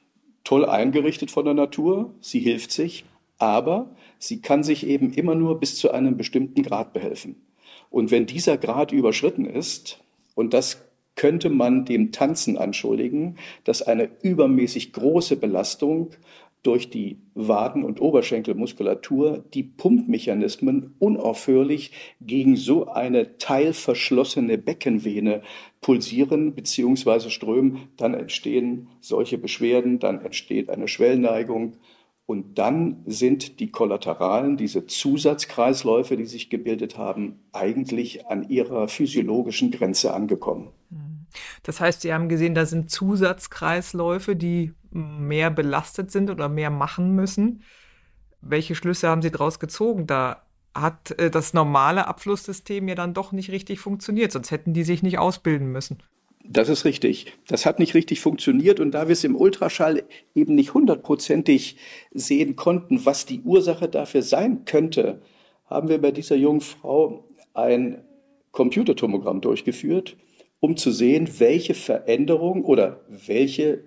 toll 0.45 0.65
eingerichtet 0.65 1.31
von 1.31 1.45
der 1.45 1.55
Natur. 1.55 2.15
Sie 2.21 2.39
hilft 2.39 2.71
sich 2.71 3.05
aber 3.39 3.95
sie 4.19 4.41
kann 4.41 4.63
sich 4.63 4.87
eben 4.87 5.13
immer 5.13 5.35
nur 5.35 5.61
bis 5.61 5.77
zu 5.77 5.91
einem 5.91 6.17
bestimmten 6.17 6.63
Grad 6.63 6.93
behelfen. 6.93 7.37
Und 7.91 8.11
wenn 8.11 8.27
dieser 8.27 8.57
Grad 8.57 8.93
überschritten 8.93 9.47
ist, 9.47 10.03
und 10.37 10.55
das 10.55 10.87
könnte 11.17 11.51
man 11.51 11.85
dem 11.85 12.13
Tanzen 12.13 12.57
anschuldigen, 12.59 13.37
dass 13.65 13.83
eine 13.83 14.11
übermäßig 14.23 14.93
große 14.93 15.37
Belastung 15.37 16.11
durch 16.63 16.91
die 16.91 17.19
Waden- 17.35 17.85
und 17.85 18.01
Oberschenkelmuskulatur 18.01 19.45
die 19.55 19.63
Pumpmechanismen 19.63 20.95
unaufhörlich 20.99 21.93
gegen 22.21 22.57
so 22.57 22.89
eine 22.89 23.39
teilverschlossene 23.39 24.59
Beckenvene 24.59 25.43
pulsieren 25.81 26.55
bzw. 26.55 27.31
strömen, 27.31 27.89
dann 27.97 28.15
entstehen 28.15 28.89
solche 29.01 29.39
Beschwerden, 29.39 30.01
dann 30.01 30.21
entsteht 30.25 30.69
eine 30.69 30.89
Schwellneigung 30.89 31.77
und 32.27 32.59
dann 32.59 33.03
sind 33.07 33.61
die 33.61 33.71
Kollateralen, 33.71 34.57
diese 34.57 34.87
Zusatzkreisläufe, 34.87 36.17
die 36.17 36.27
sich 36.27 36.51
gebildet 36.51 36.99
haben, 36.99 37.39
eigentlich 37.53 38.27
an 38.27 38.49
ihrer 38.49 38.89
physiologischen 38.89 39.71
Grenze 39.71 40.13
angekommen. 40.13 40.73
Mhm. 40.91 41.27
Das 41.63 41.81
heißt, 41.81 42.03
Sie 42.03 42.13
haben 42.13 42.29
gesehen, 42.29 42.55
da 42.55 42.67
sind 42.67 42.91
Zusatzkreisläufe, 42.91 44.35
die 44.35 44.73
mehr 44.91 45.51
belastet 45.51 46.11
sind 46.11 46.31
oder 46.31 46.49
mehr 46.49 46.71
machen 46.71 47.15
müssen. 47.15 47.63
Welche 48.41 48.75
Schlüsse 48.75 49.09
haben 49.09 49.23
Sie 49.23 49.31
daraus 49.31 49.61
gezogen? 49.61 50.07
Da 50.07 50.43
hat 50.75 51.13
äh, 51.13 51.31
das 51.31 51.55
normale 51.55 52.09
Abflusssystem 52.09 52.89
ja 52.89 52.97
dann 52.97 53.15
doch 53.15 53.31
nicht 53.31 53.51
richtig 53.51 53.79
funktioniert, 53.79 54.33
sonst 54.33 54.51
hätten 54.51 54.75
die 54.75 54.85
sich 54.85 55.03
nicht 55.03 55.19
ausbilden 55.19 55.71
müssen. 55.71 55.99
Das 56.49 56.69
ist 56.69 56.85
richtig. 56.85 57.33
Das 57.49 57.67
hat 57.67 57.79
nicht 57.79 57.95
richtig 57.95 58.21
funktioniert. 58.21 58.81
Und 58.81 58.93
da 58.93 59.09
wir 59.09 59.13
es 59.13 59.25
im 59.25 59.37
Ultraschall 59.37 60.05
eben 60.35 60.55
nicht 60.55 60.75
hundertprozentig 60.75 61.77
sehen 62.13 62.57
konnten, 62.57 63.05
was 63.05 63.27
die 63.27 63.41
Ursache 63.41 63.89
dafür 63.89 64.23
sein 64.23 64.65
könnte, 64.65 65.23
haben 65.67 65.89
wir 65.89 66.01
bei 66.01 66.13
dieser 66.13 66.37
jungen 66.37 66.61
Frau 66.61 67.29
ein 67.55 68.05
Computertomogramm 68.53 69.41
durchgeführt, 69.41 70.17
um 70.61 70.77
zu 70.77 70.91
sehen, 70.91 71.29
welche 71.39 71.75
Veränderung 71.75 72.65
oder 72.65 73.05
welche 73.09 73.85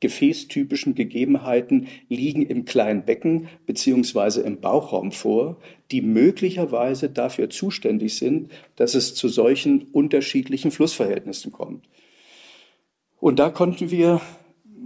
gefäßtypischen 0.00 0.94
Gegebenheiten 0.94 1.88
liegen 2.08 2.42
im 2.42 2.64
kleinen 2.64 3.04
Becken 3.04 3.48
beziehungsweise 3.66 4.42
im 4.42 4.60
Bauchraum 4.60 5.12
vor, 5.12 5.56
die 5.90 6.02
möglicherweise 6.02 7.08
dafür 7.08 7.48
zuständig 7.48 8.16
sind, 8.16 8.50
dass 8.76 8.94
es 8.94 9.14
zu 9.14 9.28
solchen 9.28 9.82
unterschiedlichen 9.92 10.70
Flussverhältnissen 10.70 11.52
kommt. 11.52 11.84
Und 13.18 13.38
da 13.38 13.48
konnten 13.48 13.90
wir 13.90 14.20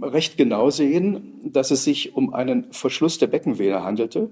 recht 0.01 0.37
genau 0.37 0.69
sehen, 0.69 1.33
dass 1.43 1.71
es 1.71 1.83
sich 1.83 2.15
um 2.15 2.33
einen 2.33 2.71
Verschluss 2.71 3.17
der 3.17 3.27
Beckenvene 3.27 3.83
handelte, 3.83 4.29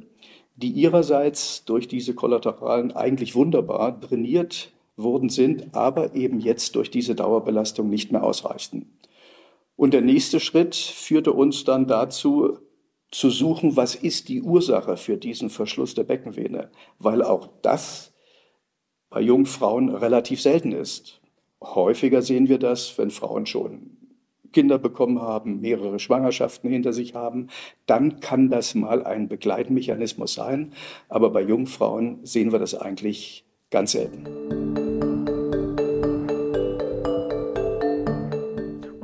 die 0.55 0.71
ihrerseits 0.71 1.65
durch 1.65 1.87
diese 1.87 2.13
Kollateralen 2.13 2.91
eigentlich 2.91 3.35
wunderbar 3.35 3.99
trainiert 3.99 4.71
worden 4.97 5.29
sind, 5.29 5.73
aber 5.73 6.15
eben 6.15 6.39
jetzt 6.39 6.75
durch 6.75 6.91
diese 6.91 7.15
Dauerbelastung 7.15 7.89
nicht 7.89 8.11
mehr 8.11 8.23
ausreichten. 8.23 8.85
Und 9.79 9.93
der 9.93 10.01
nächste 10.01 10.41
Schritt 10.41 10.75
führte 10.75 11.31
uns 11.31 11.63
dann 11.63 11.87
dazu, 11.87 12.57
zu 13.11 13.29
suchen, 13.29 13.77
was 13.77 13.95
ist 13.95 14.27
die 14.27 14.41
Ursache 14.41 14.97
für 14.97 15.15
diesen 15.15 15.49
Verschluss 15.49 15.95
der 15.95 16.03
Beckenvene, 16.03 16.69
weil 16.99 17.23
auch 17.23 17.47
das 17.61 18.11
bei 19.09 19.21
jungen 19.21 19.45
Frauen 19.45 19.87
relativ 19.87 20.41
selten 20.41 20.73
ist. 20.73 21.21
Häufiger 21.63 22.21
sehen 22.21 22.49
wir 22.49 22.59
das, 22.59 22.97
wenn 22.97 23.09
Frauen 23.09 23.45
schon 23.45 23.95
Kinder 24.51 24.79
bekommen 24.79 25.21
haben, 25.21 25.61
mehrere 25.61 25.97
Schwangerschaften 25.97 26.69
hinter 26.69 26.91
sich 26.91 27.15
haben, 27.15 27.47
dann 27.85 28.19
kann 28.19 28.49
das 28.49 28.75
mal 28.75 29.05
ein 29.05 29.29
Begleitmechanismus 29.29 30.33
sein. 30.33 30.73
Aber 31.07 31.29
bei 31.29 31.41
jungen 31.41 31.67
Frauen 31.67 32.19
sehen 32.23 32.51
wir 32.51 32.59
das 32.59 32.75
eigentlich 32.75 33.45
ganz 33.69 33.93
selten. 33.93 34.88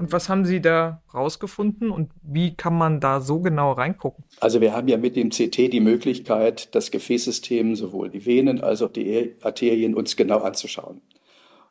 Und 0.05 0.11
was 0.11 0.29
haben 0.29 0.45
Sie 0.45 0.61
da 0.61 1.01
rausgefunden 1.15 1.89
und 1.89 2.11
wie 2.21 2.53
kann 2.53 2.77
man 2.77 2.99
da 2.99 3.21
so 3.21 3.39
genau 3.39 3.71
reingucken? 3.71 4.23
Also 4.39 4.61
wir 4.61 4.71
haben 4.71 4.87
ja 4.87 4.97
mit 4.97 5.15
dem 5.15 5.31
CT 5.31 5.73
die 5.73 5.79
Möglichkeit, 5.79 6.75
das 6.75 6.91
Gefäßsystem, 6.91 7.75
sowohl 7.75 8.11
die 8.11 8.23
Venen 8.23 8.61
als 8.61 8.83
auch 8.83 8.91
die 8.91 9.33
Arterien 9.41 9.95
uns 9.95 10.15
genau 10.15 10.41
anzuschauen. 10.41 11.01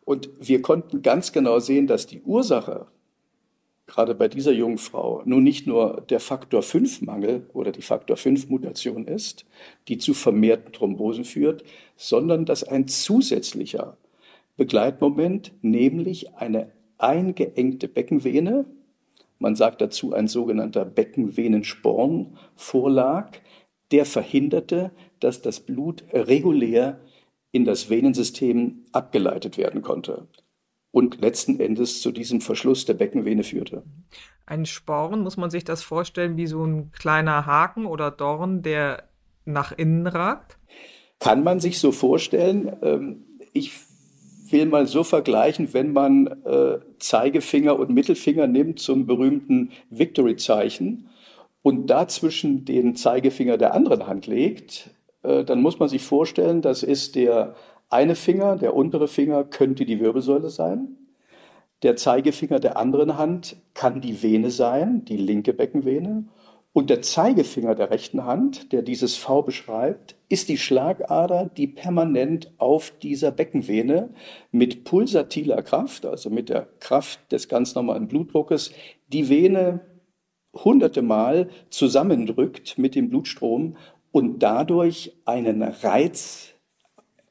Und 0.05 0.31
wir 0.41 0.62
konnten 0.62 1.03
ganz 1.03 1.31
genau 1.31 1.61
sehen, 1.61 1.87
dass 1.87 2.09
die 2.09 2.23
Ursache 2.23 2.88
gerade 3.87 4.17
bei 4.17 4.26
dieser 4.26 4.50
jungen 4.50 4.79
Frau 4.79 5.23
nun 5.25 5.45
nicht 5.45 5.69
nur 5.69 6.03
der 6.11 6.19
Faktor 6.19 6.64
5 6.64 7.03
Mangel 7.03 7.49
oder 7.53 7.71
die 7.71 7.83
Faktor 7.83 8.17
5 8.17 8.49
Mutation 8.49 9.07
ist, 9.07 9.47
die 9.87 9.99
zu 9.99 10.12
vermehrten 10.12 10.73
Thrombosen 10.73 11.25
führt, 11.25 11.62
sondern 11.97 12.47
dass 12.47 12.64
ein 12.64 12.88
zusätzlicher 12.88 13.97
Begleitmoment, 14.57 15.53
nämlich 15.62 16.35
eine 16.35 16.73
eingeengte 16.98 17.88
Beckenvene, 17.88 18.66
man 19.38 19.56
sagt 19.56 19.80
dazu 19.80 20.14
ein 20.14 20.28
sogenannter 20.28 20.84
Beckenvenensporn, 20.84 22.38
vorlag, 22.56 23.33
der 23.90 24.07
verhinderte, 24.07 24.92
dass 25.20 25.42
das 25.42 25.61
Blut 25.61 26.04
regulär 26.12 27.00
in 27.52 27.64
das 27.64 27.90
Venensystem 27.90 28.85
abgeleitet 28.92 29.59
werden 29.59 29.83
konnte 29.83 30.28
und 30.90 31.20
letzten 31.20 31.59
Endes 31.61 32.00
zu 32.00 32.12
diesem 32.12 32.40
Verschluss 32.40 32.85
der 32.85 32.94
Beckenvene 32.94 33.42
führte. 33.42 33.83
Ein 34.46 34.64
Sporn, 34.64 35.22
muss 35.22 35.37
man 35.37 35.50
sich 35.50 35.64
das 35.64 35.83
vorstellen 35.83 36.37
wie 36.37 36.46
so 36.46 36.64
ein 36.64 36.92
kleiner 36.92 37.46
Haken 37.46 37.87
oder 37.87 38.11
Dorn, 38.11 38.62
der 38.62 39.09
nach 39.44 39.72
innen 39.72 40.07
ragt? 40.07 40.59
Kann 41.18 41.42
man 41.42 41.59
sich 41.59 41.80
so 41.80 41.92
vorstellen. 41.92 42.76
Ähm, 42.83 43.24
ich 43.52 43.72
will 44.55 44.67
mal 44.67 44.87
so 44.87 45.05
vergleichen, 45.05 45.75
wenn 45.75 45.93
man 45.93 46.29
äh, 46.45 46.79
Zeigefinger 46.99 47.79
und 47.79 47.90
Mittelfinger 47.90 48.47
nimmt 48.47 48.79
zum 48.79 49.05
berühmten 49.05 49.73
Victory-Zeichen 49.90 51.11
und 51.62 51.88
dazwischen 51.88 52.64
den 52.64 52.97
Zeigefinger 52.97 53.59
der 53.59 53.75
anderen 53.75 54.07
Hand 54.07 54.27
legt, 54.27 54.90
äh, 55.23 55.45
dann 55.45 55.61
muss 55.61 55.79
man 55.79 55.88
sich 55.88 56.03
vorstellen, 56.03 56.62
das 56.62 56.83
ist 56.83 57.17
der 57.17 57.55
eine 57.90 58.14
Finger, 58.14 58.57
der 58.57 58.75
untere 58.75 59.09
Finger 59.09 59.45
könnte 59.45 59.85
die 59.85 60.01
Wirbelsäule 60.01 60.51
sein. 60.51 60.97
Der 61.83 61.97
Zeigefinger 61.97 62.61
der 62.61 62.77
anderen 62.77 63.19
Hand 63.19 63.57
kann 63.75 64.01
die 64.01 64.23
Vene 64.23 64.51
sein, 64.51 65.05
die 65.05 65.17
linke 65.17 65.53
Beckenvene. 65.53 66.25
Und 66.76 66.90
der 66.90 67.02
Zeigefinger 67.02 67.76
der 67.76 67.92
rechten 67.92 68.24
Hand, 68.24 68.72
der 68.72 68.82
dieses 68.82 69.16
V 69.16 69.42
beschreibt, 69.42 70.16
ist 70.28 70.48
die 70.48 70.58
Schlagader, 70.58 71.48
die 71.56 71.68
permanent 71.68 72.52
auf 72.58 72.92
dieser 73.00 73.30
Beckenvene 73.30 74.10
mit 74.50 74.82
pulsatiler 74.82 75.62
Kraft, 75.62 76.04
also 76.04 76.30
mit 76.30 76.48
der 76.48 76.66
Kraft 76.80 77.30
des 77.30 77.48
ganz 77.48 77.76
normalen 77.76 78.08
Blutdruckes, 78.08 78.72
die 79.06 79.28
Vene 79.28 79.82
hunderte 80.52 81.02
Mal 81.02 81.48
zusammendrückt 81.70 82.76
mit 82.76 82.96
dem 82.96 83.08
Blutstrom 83.08 83.76
und 84.10 84.42
dadurch 84.42 85.16
einen 85.26 85.62
Reiz 85.62 86.54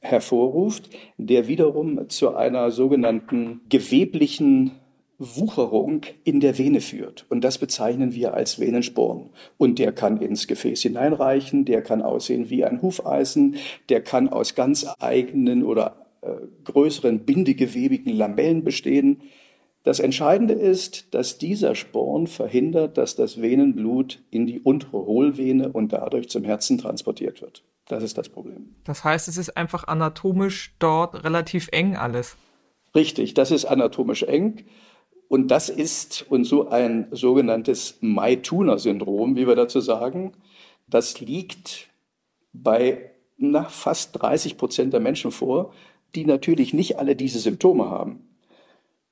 hervorruft, 0.00 0.88
der 1.18 1.48
wiederum 1.48 2.08
zu 2.08 2.34
einer 2.34 2.70
sogenannten 2.70 3.60
geweblichen 3.68 4.80
Wucherung 5.36 6.02
in 6.24 6.40
der 6.40 6.58
Vene 6.58 6.80
führt. 6.80 7.26
Und 7.28 7.42
das 7.42 7.58
bezeichnen 7.58 8.14
wir 8.14 8.34
als 8.34 8.58
Venensporn. 8.58 9.30
Und 9.58 9.78
der 9.78 9.92
kann 9.92 10.20
ins 10.20 10.46
Gefäß 10.46 10.82
hineinreichen, 10.82 11.64
der 11.64 11.82
kann 11.82 12.02
aussehen 12.02 12.50
wie 12.50 12.64
ein 12.64 12.82
Hufeisen, 12.82 13.56
der 13.88 14.02
kann 14.02 14.28
aus 14.28 14.54
ganz 14.54 14.86
eigenen 14.98 15.64
oder 15.64 16.06
äh, 16.22 16.32
größeren 16.64 17.20
bindegewebigen 17.20 18.14
Lamellen 18.14 18.64
bestehen. 18.64 19.22
Das 19.82 20.00
Entscheidende 20.00 20.54
ist, 20.54 21.12
dass 21.12 21.36
dieser 21.36 21.74
Sporn 21.74 22.26
verhindert, 22.26 22.96
dass 22.96 23.16
das 23.16 23.42
Venenblut 23.42 24.22
in 24.30 24.46
die 24.46 24.60
untere 24.60 25.04
Hohlvene 25.04 25.70
und 25.70 25.92
dadurch 25.92 26.30
zum 26.30 26.42
Herzen 26.42 26.78
transportiert 26.78 27.42
wird. 27.42 27.62
Das 27.86 28.02
ist 28.02 28.16
das 28.16 28.30
Problem. 28.30 28.74
Das 28.84 29.04
heißt, 29.04 29.28
es 29.28 29.36
ist 29.36 29.56
einfach 29.56 29.86
anatomisch 29.86 30.74
dort 30.78 31.22
relativ 31.22 31.68
eng 31.72 31.96
alles. 31.96 32.36
Richtig, 32.94 33.34
das 33.34 33.50
ist 33.50 33.64
anatomisch 33.64 34.22
eng. 34.22 34.64
Und 35.28 35.48
das 35.48 35.68
ist 35.68 36.26
und 36.28 36.44
so 36.44 36.68
ein 36.68 37.08
sogenanntes 37.10 37.98
Mai-Tuner-Syndrom, 38.00 39.36
wie 39.36 39.46
wir 39.46 39.56
dazu 39.56 39.80
sagen. 39.80 40.32
Das 40.86 41.20
liegt 41.20 41.88
bei 42.52 43.10
na, 43.36 43.64
fast 43.64 44.20
30 44.20 44.56
Prozent 44.56 44.92
der 44.92 45.00
Menschen 45.00 45.30
vor, 45.30 45.72
die 46.14 46.24
natürlich 46.24 46.72
nicht 46.72 46.98
alle 46.98 47.16
diese 47.16 47.38
Symptome 47.38 47.90
haben. 47.90 48.28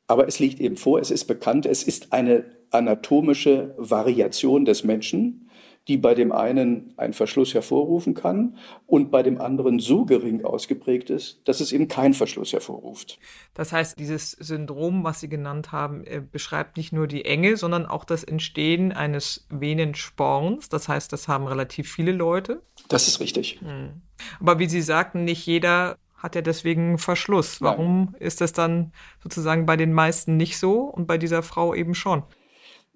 Aber 0.06 0.28
es 0.28 0.38
liegt 0.38 0.60
eben 0.60 0.76
vor, 0.76 1.00
es 1.00 1.10
ist 1.10 1.24
bekannt, 1.24 1.66
es 1.66 1.82
ist 1.82 2.12
eine 2.12 2.44
anatomische 2.70 3.74
Variation 3.78 4.64
des 4.64 4.84
Menschen 4.84 5.41
die 5.88 5.96
bei 5.96 6.14
dem 6.14 6.30
einen 6.30 6.94
einen 6.96 7.12
Verschluss 7.12 7.54
hervorrufen 7.54 8.14
kann 8.14 8.56
und 8.86 9.10
bei 9.10 9.22
dem 9.22 9.40
anderen 9.40 9.80
so 9.80 10.04
gering 10.04 10.44
ausgeprägt 10.44 11.10
ist, 11.10 11.40
dass 11.44 11.60
es 11.60 11.72
eben 11.72 11.88
keinen 11.88 12.14
Verschluss 12.14 12.52
hervorruft. 12.52 13.18
Das 13.54 13.72
heißt, 13.72 13.98
dieses 13.98 14.30
Syndrom, 14.32 15.02
was 15.02 15.20
Sie 15.20 15.28
genannt 15.28 15.72
haben, 15.72 16.04
äh, 16.04 16.20
beschreibt 16.20 16.76
nicht 16.76 16.92
nur 16.92 17.08
die 17.08 17.24
Enge, 17.24 17.56
sondern 17.56 17.86
auch 17.86 18.04
das 18.04 18.22
Entstehen 18.22 18.92
eines 18.92 19.46
Venensporns. 19.50 20.68
Das 20.68 20.88
heißt, 20.88 21.12
das 21.12 21.26
haben 21.26 21.46
relativ 21.46 21.90
viele 21.90 22.12
Leute. 22.12 22.62
Das 22.88 23.08
ist 23.08 23.18
richtig. 23.18 23.60
Hm. 23.60 24.02
Aber 24.40 24.60
wie 24.60 24.68
Sie 24.68 24.82
sagten, 24.82 25.24
nicht 25.24 25.44
jeder 25.46 25.96
hat 26.16 26.36
ja 26.36 26.42
deswegen 26.42 26.98
Verschluss. 26.98 27.60
Warum 27.60 28.12
Nein. 28.12 28.20
ist 28.20 28.40
das 28.40 28.52
dann 28.52 28.92
sozusagen 29.20 29.66
bei 29.66 29.76
den 29.76 29.92
meisten 29.92 30.36
nicht 30.36 30.56
so 30.58 30.82
und 30.82 31.06
bei 31.08 31.18
dieser 31.18 31.42
Frau 31.42 31.74
eben 31.74 31.96
schon? 31.96 32.22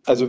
Also 0.05 0.29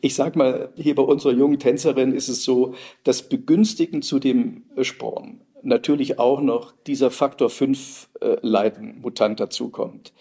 ich 0.00 0.14
sag 0.14 0.36
mal, 0.36 0.72
hier 0.76 0.94
bei 0.94 1.02
unserer 1.02 1.32
jungen 1.32 1.58
Tänzerin 1.58 2.12
ist 2.12 2.28
es 2.28 2.44
so, 2.44 2.74
dass 3.04 3.28
begünstigen 3.28 4.02
zu 4.02 4.18
dem 4.18 4.64
Sporn 4.82 5.40
natürlich 5.62 6.18
auch 6.18 6.40
noch 6.40 6.72
dieser 6.86 7.10
Faktor 7.10 7.50
5 7.50 8.08
äh, 8.20 8.36
Leiden-Mutant 8.42 9.40
dazukommt, 9.40 10.12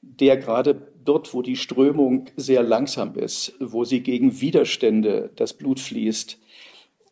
der 0.00 0.36
gerade 0.36 0.92
dort, 1.04 1.32
wo 1.34 1.42
die 1.42 1.56
Strömung 1.56 2.26
sehr 2.36 2.62
langsam 2.62 3.14
ist, 3.14 3.54
wo 3.60 3.84
sie 3.84 4.00
gegen 4.00 4.40
Widerstände 4.40 5.30
das 5.36 5.54
Blut 5.54 5.80
fließt, 5.80 6.38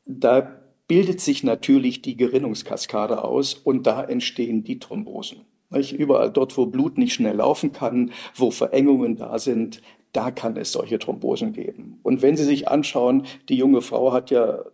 da 0.06 0.60
bildet 0.86 1.20
sich 1.20 1.44
natürlich 1.44 2.02
die 2.02 2.16
Gerinnungskaskade 2.16 3.22
aus 3.24 3.54
und 3.54 3.86
da 3.86 4.02
entstehen 4.02 4.64
die 4.64 4.78
Thrombosen. 4.78 5.42
Nicht? 5.70 5.92
Überall 5.92 6.32
dort, 6.32 6.56
wo 6.56 6.66
Blut 6.66 6.98
nicht 6.98 7.14
schnell 7.14 7.36
laufen 7.36 7.70
kann, 7.72 8.10
wo 8.34 8.50
Verengungen 8.50 9.16
da 9.16 9.38
sind, 9.38 9.82
da 10.12 10.30
kann 10.30 10.56
es 10.56 10.72
solche 10.72 10.98
Thrombosen 10.98 11.52
geben. 11.52 11.98
Und 12.02 12.22
wenn 12.22 12.36
Sie 12.36 12.44
sich 12.44 12.68
anschauen, 12.68 13.24
die 13.48 13.56
junge 13.56 13.80
Frau 13.80 14.12
hat 14.12 14.30
ja, 14.30 14.64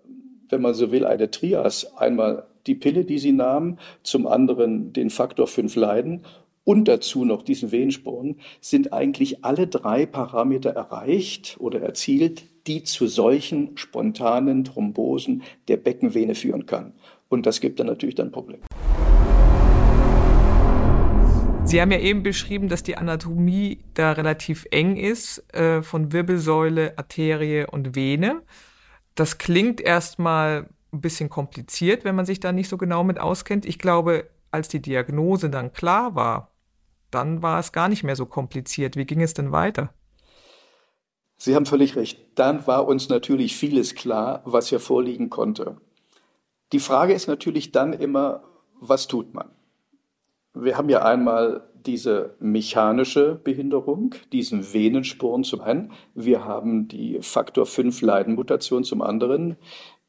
wenn 0.49 0.62
man 0.62 0.75
so 0.75 0.90
will, 0.92 1.05
eine 1.05 1.31
Trias. 1.31 1.96
Einmal 1.96 2.46
die 2.66 2.75
Pille, 2.75 3.05
die 3.05 3.18
sie 3.18 3.33
nahm, 3.33 3.79
zum 4.03 4.27
anderen 4.27 4.92
den 4.92 5.11
Faktor 5.11 5.46
5 5.46 5.77
Leiden 5.77 6.22
und 6.64 6.88
dazu 6.88 7.25
noch 7.25 7.42
diesen 7.42 7.70
Venensporn, 7.70 8.37
sind 8.61 8.92
eigentlich 8.92 9.44
alle 9.44 9.66
drei 9.66 10.07
Parameter 10.07 10.70
erreicht 10.70 11.57
oder 11.61 11.81
erzielt, 11.81 12.44
die 12.66 12.83
zu 12.83 13.07
solchen 13.07 13.77
spontanen 13.77 14.64
Thrombosen 14.64 15.42
der 15.68 15.77
Beckenvene 15.77 16.35
führen 16.35 16.66
kann. 16.66 16.92
Und 17.29 17.46
das 17.46 17.61
gibt 17.61 17.79
dann 17.79 17.87
natürlich 17.87 18.16
dann 18.16 18.33
Probleme. 18.33 18.62
Sie 21.66 21.81
haben 21.81 21.90
ja 21.90 21.98
eben 21.98 22.22
beschrieben, 22.22 22.68
dass 22.68 22.85
die 22.85 22.96
Anatomie 22.96 23.83
da 23.94 24.12
relativ 24.12 24.68
eng 24.70 24.96
ist 24.96 25.52
äh, 25.52 25.83
von 25.83 26.12
Wirbelsäule, 26.12 26.96
Arterie 26.96 27.66
und 27.68 27.96
Vene. 27.96 28.42
Das 29.16 29.38
klingt 29.38 29.81
erstmal 29.81 30.68
ein 30.92 31.00
bisschen 31.00 31.29
kompliziert, 31.29 32.05
wenn 32.05 32.14
man 32.14 32.24
sich 32.24 32.38
da 32.38 32.52
nicht 32.52 32.68
so 32.68 32.79
genau 32.79 33.02
mit 33.02 33.18
auskennt. 33.18 33.66
Ich 33.66 33.81
glaube, 33.81 34.31
als 34.52 34.68
die 34.68 34.81
Diagnose 34.81 35.50
dann 35.50 35.72
klar 35.72 36.14
war, 36.14 36.52
dann 37.11 37.42
war 37.42 37.59
es 37.59 37.72
gar 37.72 37.88
nicht 37.88 38.05
mehr 38.05 38.14
so 38.14 38.26
kompliziert. 38.26 38.94
Wie 38.96 39.05
ging 39.05 39.20
es 39.20 39.35
denn 39.35 39.50
weiter? 39.50 39.92
Sie 41.37 41.57
haben 41.57 41.66
völlig 41.66 41.96
recht. 41.96 42.20
Dann 42.37 42.64
war 42.68 42.87
uns 42.87 43.09
natürlich 43.09 43.57
vieles 43.57 43.96
klar, 43.96 44.40
was 44.44 44.68
hier 44.68 44.81
vorliegen 44.81 45.31
konnte. 45.31 45.79
Die 46.72 46.81
Frage 46.81 47.12
ist 47.12 47.26
natürlich 47.26 47.72
dann 47.72 47.92
immer, 47.92 48.44
was 48.81 49.09
tut 49.09 49.35
man? 49.35 49.55
Wir 50.58 50.78
haben 50.78 50.88
ja 50.88 51.04
einmal 51.04 51.68
diese 51.84 52.34
mechanische 52.40 53.34
Behinderung, 53.34 54.14
diesen 54.32 54.72
Venensporn 54.72 55.44
zum 55.44 55.60
einen. 55.60 55.92
Wir 56.14 56.46
haben 56.46 56.88
die 56.88 57.18
Faktor 57.20 57.66
5 57.66 58.00
Leidenmutation 58.00 58.82
zum 58.82 59.02
anderen, 59.02 59.56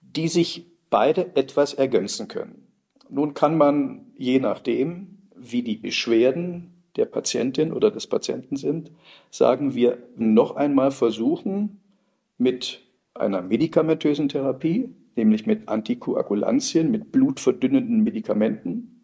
die 0.02 0.30
sich 0.30 0.66
beide 0.90 1.36
etwas 1.36 1.74
ergänzen 1.74 2.30
können. 2.30 2.66
Nun 3.10 3.34
kann 3.34 3.58
man, 3.58 4.08
je 4.16 4.40
nachdem, 4.40 5.18
wie 5.36 5.64
die 5.64 5.76
Beschwerden 5.76 6.84
der 6.96 7.06
Patientin 7.06 7.74
oder 7.74 7.92
des 7.92 8.08
Patienten 8.08 8.56
sind, 8.56 8.92
sagen 9.30 9.76
wir 9.76 9.98
noch 10.16 10.56
einmal 10.56 10.92
versuchen, 10.92 11.82
mit 12.38 12.82
einer 13.14 13.42
medikamentösen 13.42 14.30
Therapie, 14.30 14.96
nämlich 15.18 15.46
mit 15.46 15.68
Antikoagulantien, 15.68 16.90
mit 16.90 17.12
blutverdünnenden 17.12 18.02
Medikamenten, 18.02 18.97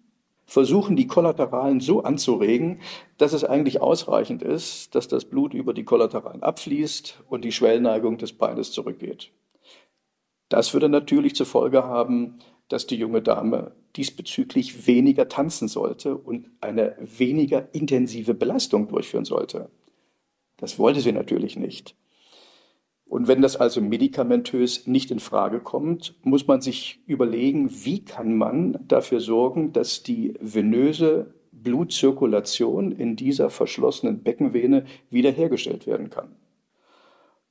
versuchen, 0.54 0.96
die 0.96 1.08
Kollateralen 1.08 1.80
so 1.80 2.04
anzuregen, 2.04 2.80
dass 3.18 3.34
es 3.34 3.44
eigentlich 3.44 3.82
ausreichend 3.82 4.44
ist, 4.44 4.94
dass 4.94 5.08
das 5.08 5.26
Blut 5.26 5.56
über 5.56 5.74
die 5.74 5.84
Kollateralen 5.84 6.44
abfließt 6.44 7.24
und 7.28 7.44
die 7.44 7.52
Schwellneigung 7.52 8.20
des 8.20 8.34
Beines 8.34 8.72
zurückgeht. 8.72 9.32
Das 10.50 10.72
würde 10.76 10.90
natürlich 10.90 11.36
zur 11.36 11.48
Folge 11.48 11.86
haben, 11.86 12.38
dass 12.68 12.86
die 12.86 12.98
junge 12.98 13.24
Dame 13.24 13.72
diesbezüglich 13.96 14.86
weniger 14.86 15.28
tanzen 15.28 15.68
sollte 15.68 16.16
und 16.16 16.52
eine 16.62 16.96
weniger 17.00 17.74
intensive 17.74 18.36
Belastung 18.36 18.88
durchführen 18.88 19.26
sollte. 19.26 19.72
Das 20.58 20.78
wollte 20.78 21.02
sie 21.02 21.14
natürlich 21.14 21.58
nicht. 21.58 21.96
Und 23.06 23.28
wenn 23.28 23.42
das 23.42 23.56
also 23.56 23.82
medikamentös 23.82 24.88
nicht 24.88 25.12
in 25.12 25.20
Frage 25.20 25.60
kommt, 25.60 26.16
muss 26.24 26.48
man 26.48 26.62
sich 26.62 27.02
überlegen, 27.06 27.70
wie 27.86 28.04
kann 28.04 28.38
man 28.38 28.80
dafür 28.88 29.20
sorgen, 29.20 29.72
dass 29.72 30.04
die 30.04 30.34
venöse 30.40 31.34
Blutzirkulation 31.52 32.92
in 32.92 33.16
dieser 33.16 33.50
verschlossenen 33.50 34.24
Beckenvene 34.24 34.86
wiederhergestellt 35.10 35.86
werden 35.86 36.10
kann. 36.10 36.36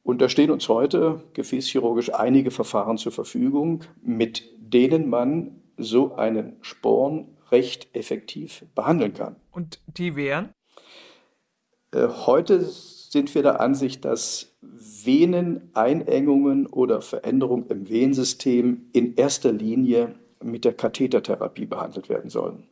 Und 0.02 0.20
da 0.20 0.28
stehen 0.28 0.50
uns 0.50 0.68
heute 0.68 1.22
gefäßchirurgisch 1.34 2.12
einige 2.12 2.50
Verfahren 2.50 2.98
zur 2.98 3.12
Verfügung, 3.12 3.84
mit 4.02 4.42
denen 4.58 5.08
man 5.08 5.62
so 5.76 6.14
einen 6.14 6.56
Sporn 6.60 7.28
recht 7.50 7.88
effektiv 7.94 8.64
behandeln 8.74 9.14
kann. 9.14 9.36
Und 9.52 9.80
die 9.86 10.16
wären? 10.16 10.52
Äh, 11.92 12.08
heute 12.08 12.66
sind 13.12 13.34
wir 13.34 13.42
der 13.42 13.60
Ansicht, 13.60 14.06
dass 14.06 14.56
Veneneinengungen 14.62 16.66
oder 16.66 17.02
Veränderungen 17.02 17.66
im 17.68 17.90
Venensystem 17.90 18.86
in 18.94 19.16
erster 19.16 19.52
Linie 19.52 20.14
mit 20.42 20.64
der 20.64 20.72
Kathetertherapie 20.72 21.66
behandelt 21.66 22.08
werden 22.08 22.30
sollen. 22.30 22.62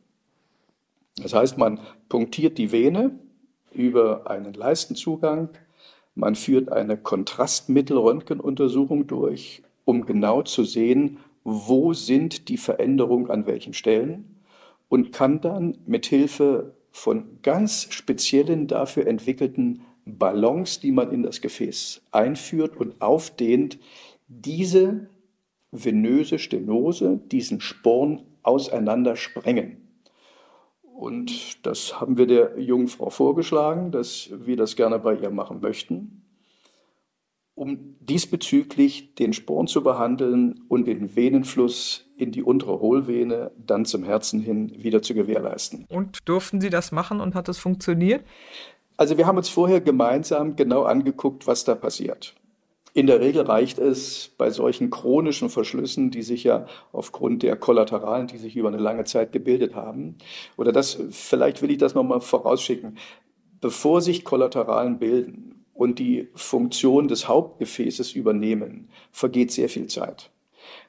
Das 1.21 1.35
heißt, 1.35 1.59
man 1.59 1.79
punktiert 2.09 2.57
die 2.57 2.71
Vene 2.71 3.11
über 3.71 4.31
einen 4.31 4.55
Leistenzugang, 4.55 5.49
man 6.15 6.33
führt 6.33 6.71
eine 6.71 6.97
Kontrastmittelröntgenuntersuchung 6.97 9.05
durch, 9.05 9.61
um 9.85 10.07
genau 10.07 10.41
zu 10.41 10.63
sehen, 10.63 11.19
wo 11.43 11.93
sind 11.93 12.49
die 12.49 12.57
Veränderungen 12.57 13.29
an 13.29 13.45
welchen 13.45 13.75
Stellen 13.75 14.39
und 14.89 15.11
kann 15.11 15.39
dann 15.39 15.77
mit 15.85 16.07
Hilfe 16.07 16.73
von 16.91 17.37
ganz 17.43 17.89
speziellen 17.91 18.65
dafür 18.65 19.05
entwickelten 19.05 19.81
Ballons, 20.17 20.79
die 20.79 20.91
man 20.91 21.11
in 21.11 21.23
das 21.23 21.41
Gefäß 21.41 22.01
einführt 22.11 22.77
und 22.77 23.01
aufdehnt, 23.01 23.79
diese 24.27 25.09
venöse 25.71 26.39
Stenose, 26.39 27.19
diesen 27.31 27.61
Sporn 27.61 28.23
auseinander 28.43 29.15
sprengen. 29.15 29.77
Und 30.83 31.65
das 31.65 31.99
haben 31.99 32.17
wir 32.17 32.27
der 32.27 32.59
jungen 32.59 32.87
Frau 32.87 33.09
vorgeschlagen, 33.09 33.91
dass 33.91 34.29
wir 34.31 34.57
das 34.57 34.75
gerne 34.75 34.99
bei 34.99 35.15
ihr 35.15 35.31
machen 35.31 35.59
möchten, 35.61 36.23
um 37.55 37.95
diesbezüglich 37.99 39.15
den 39.15 39.33
Sporn 39.33 39.67
zu 39.67 39.81
behandeln 39.83 40.61
und 40.67 40.85
den 40.85 41.15
Venenfluss 41.15 42.07
in 42.17 42.31
die 42.31 42.43
untere 42.43 42.79
Hohlvene 42.79 43.51
dann 43.57 43.85
zum 43.85 44.03
Herzen 44.03 44.41
hin 44.41 44.71
wieder 44.83 45.01
zu 45.01 45.13
gewährleisten. 45.13 45.85
Und 45.89 46.19
durften 46.25 46.61
Sie 46.61 46.69
das 46.69 46.91
machen 46.91 47.19
und 47.19 47.33
hat 47.33 47.49
es 47.49 47.57
funktioniert? 47.57 48.23
Also 49.01 49.17
wir 49.17 49.25
haben 49.25 49.39
uns 49.39 49.49
vorher 49.49 49.81
gemeinsam 49.81 50.55
genau 50.55 50.83
angeguckt, 50.83 51.47
was 51.47 51.63
da 51.63 51.73
passiert. 51.73 52.35
In 52.93 53.07
der 53.07 53.19
Regel 53.19 53.41
reicht 53.41 53.79
es 53.79 54.29
bei 54.37 54.51
solchen 54.51 54.91
chronischen 54.91 55.49
Verschlüssen, 55.49 56.11
die 56.11 56.21
sich 56.21 56.43
ja 56.43 56.67
aufgrund 56.91 57.41
der 57.41 57.55
Kollateralen, 57.55 58.27
die 58.27 58.37
sich 58.37 58.55
über 58.55 58.67
eine 58.67 58.77
lange 58.77 59.03
Zeit 59.05 59.31
gebildet 59.31 59.73
haben, 59.73 60.17
oder 60.55 60.71
das, 60.71 60.99
vielleicht 61.09 61.63
will 61.63 61.71
ich 61.71 61.79
das 61.79 61.95
nochmal 61.95 62.21
vorausschicken, 62.21 62.99
bevor 63.59 64.01
sich 64.01 64.23
Kollateralen 64.23 64.99
bilden 64.99 65.65
und 65.73 65.97
die 65.97 66.27
Funktion 66.35 67.07
des 67.07 67.27
Hauptgefäßes 67.27 68.13
übernehmen, 68.13 68.89
vergeht 69.11 69.51
sehr 69.51 69.67
viel 69.67 69.87
Zeit. 69.87 70.29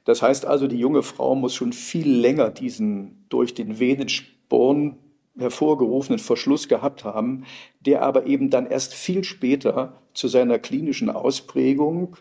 Das 0.04 0.20
heißt 0.20 0.44
also, 0.44 0.66
die 0.66 0.78
junge 0.78 1.02
Frau 1.02 1.34
muss 1.34 1.54
schon 1.54 1.72
viel 1.72 2.14
länger 2.14 2.50
diesen 2.50 3.24
durch 3.30 3.54
den 3.54 3.80
Venensporn 3.80 4.98
hervorgerufenen 5.38 6.18
Verschluss 6.18 6.68
gehabt 6.68 7.04
haben, 7.04 7.44
der 7.80 8.02
aber 8.02 8.26
eben 8.26 8.50
dann 8.50 8.66
erst 8.66 8.94
viel 8.94 9.24
später 9.24 10.02
zu 10.14 10.28
seiner 10.28 10.58
klinischen 10.58 11.10
Ausprägung 11.10 12.16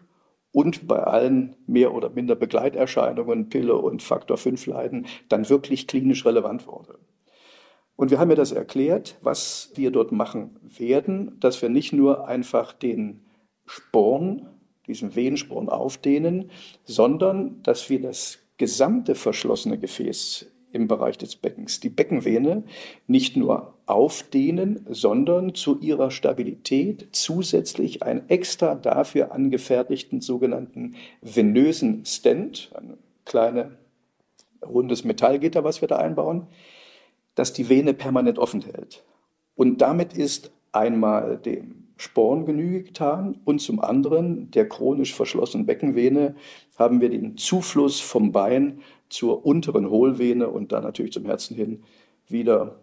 und 0.52 0.88
bei 0.88 1.04
allen 1.04 1.56
mehr 1.67 1.93
oder 1.93 2.10
minder 2.10 2.36
Begleiterscheinungen, 2.36 3.50
Pille 3.50 3.76
und 3.76 4.04
Faktor 4.04 4.38
5 4.38 4.65
Leiden, 4.65 5.08
dann 5.30 5.50
wirklich 5.50 5.88
klinisch 5.88 6.26
relevant 6.26 6.67
wurde. 6.67 7.00
Und 7.95 8.12
wir 8.12 8.19
haben 8.19 8.30
ja 8.30 8.36
das 8.36 8.52
erklärt, 8.52 9.17
was 9.21 9.71
wir 9.76 9.91
dort 9.91 10.12
machen 10.12 10.60
werden, 10.63 11.39
dass 11.39 11.62
wir 11.62 11.69
nicht 11.69 11.93
nur 11.93 12.28
einfach 12.28 12.74
den 12.74 13.21
Sporn, 13.65 14.50
diesen 14.88 15.15
Venensporn 15.15 15.69
aufdehnen, 15.69 16.50
sondern 16.84 17.62
dass 17.63 17.89
wir 17.89 18.02
das 18.02 18.39
gesamte 18.58 19.15
verschlossene 19.15 19.78
Gefäß 19.78 20.52
im 20.74 20.88
Bereich 20.88 21.18
des 21.18 21.36
Beckens. 21.36 21.80
Die 21.80 21.90
Beckenvene 21.90 22.64
nicht 23.08 23.38
nur 23.38 23.74
aufdehnen, 23.86 24.86
sondern 24.90 25.54
zu 25.56 25.80
ihrer 25.80 26.12
Stabilität 26.12 27.10
zusätzlich 27.12 28.04
einen 28.04 28.30
extra 28.30 28.76
dafür 28.76 29.32
angefertigten 29.32 30.22
sogenannten 30.22 30.96
venösen 31.22 32.06
Stent, 32.06 32.72
ein 32.76 32.98
kleines 33.26 33.68
rundes 34.66 35.04
Metallgitter, 35.04 35.64
was 35.64 35.82
wir 35.82 35.88
da 35.88 35.98
einbauen, 35.98 36.48
das 37.36 37.54
die 37.54 37.70
Vene 37.70 37.94
permanent 37.94 38.40
offen 38.40 38.62
hält. 38.62 39.04
Und 39.56 39.82
damit 39.82 40.14
ist 40.14 40.52
einmal 40.72 41.38
dem 41.38 41.82
Sporn 41.98 42.46
Genüge 42.46 42.84
getan 42.84 43.40
und 43.46 43.60
zum 43.60 43.80
anderen 43.80 44.50
der 44.52 44.68
chronisch 44.68 45.14
verschlossenen 45.14 45.68
Beckenvene 45.68 46.36
haben 46.76 47.00
wir 47.00 47.10
den 47.10 47.38
Zufluss 47.38 48.00
vom 48.00 48.32
Bein 48.32 48.80
zur 49.12 49.45
unteren 49.45 49.89
Hohlvene 49.89 50.50
und 50.50 50.71
dann 50.71 50.84
natürlich 50.84 51.13
zum 51.13 51.26
Herzen 51.26 51.56
hin 51.56 51.84
wieder 52.28 52.80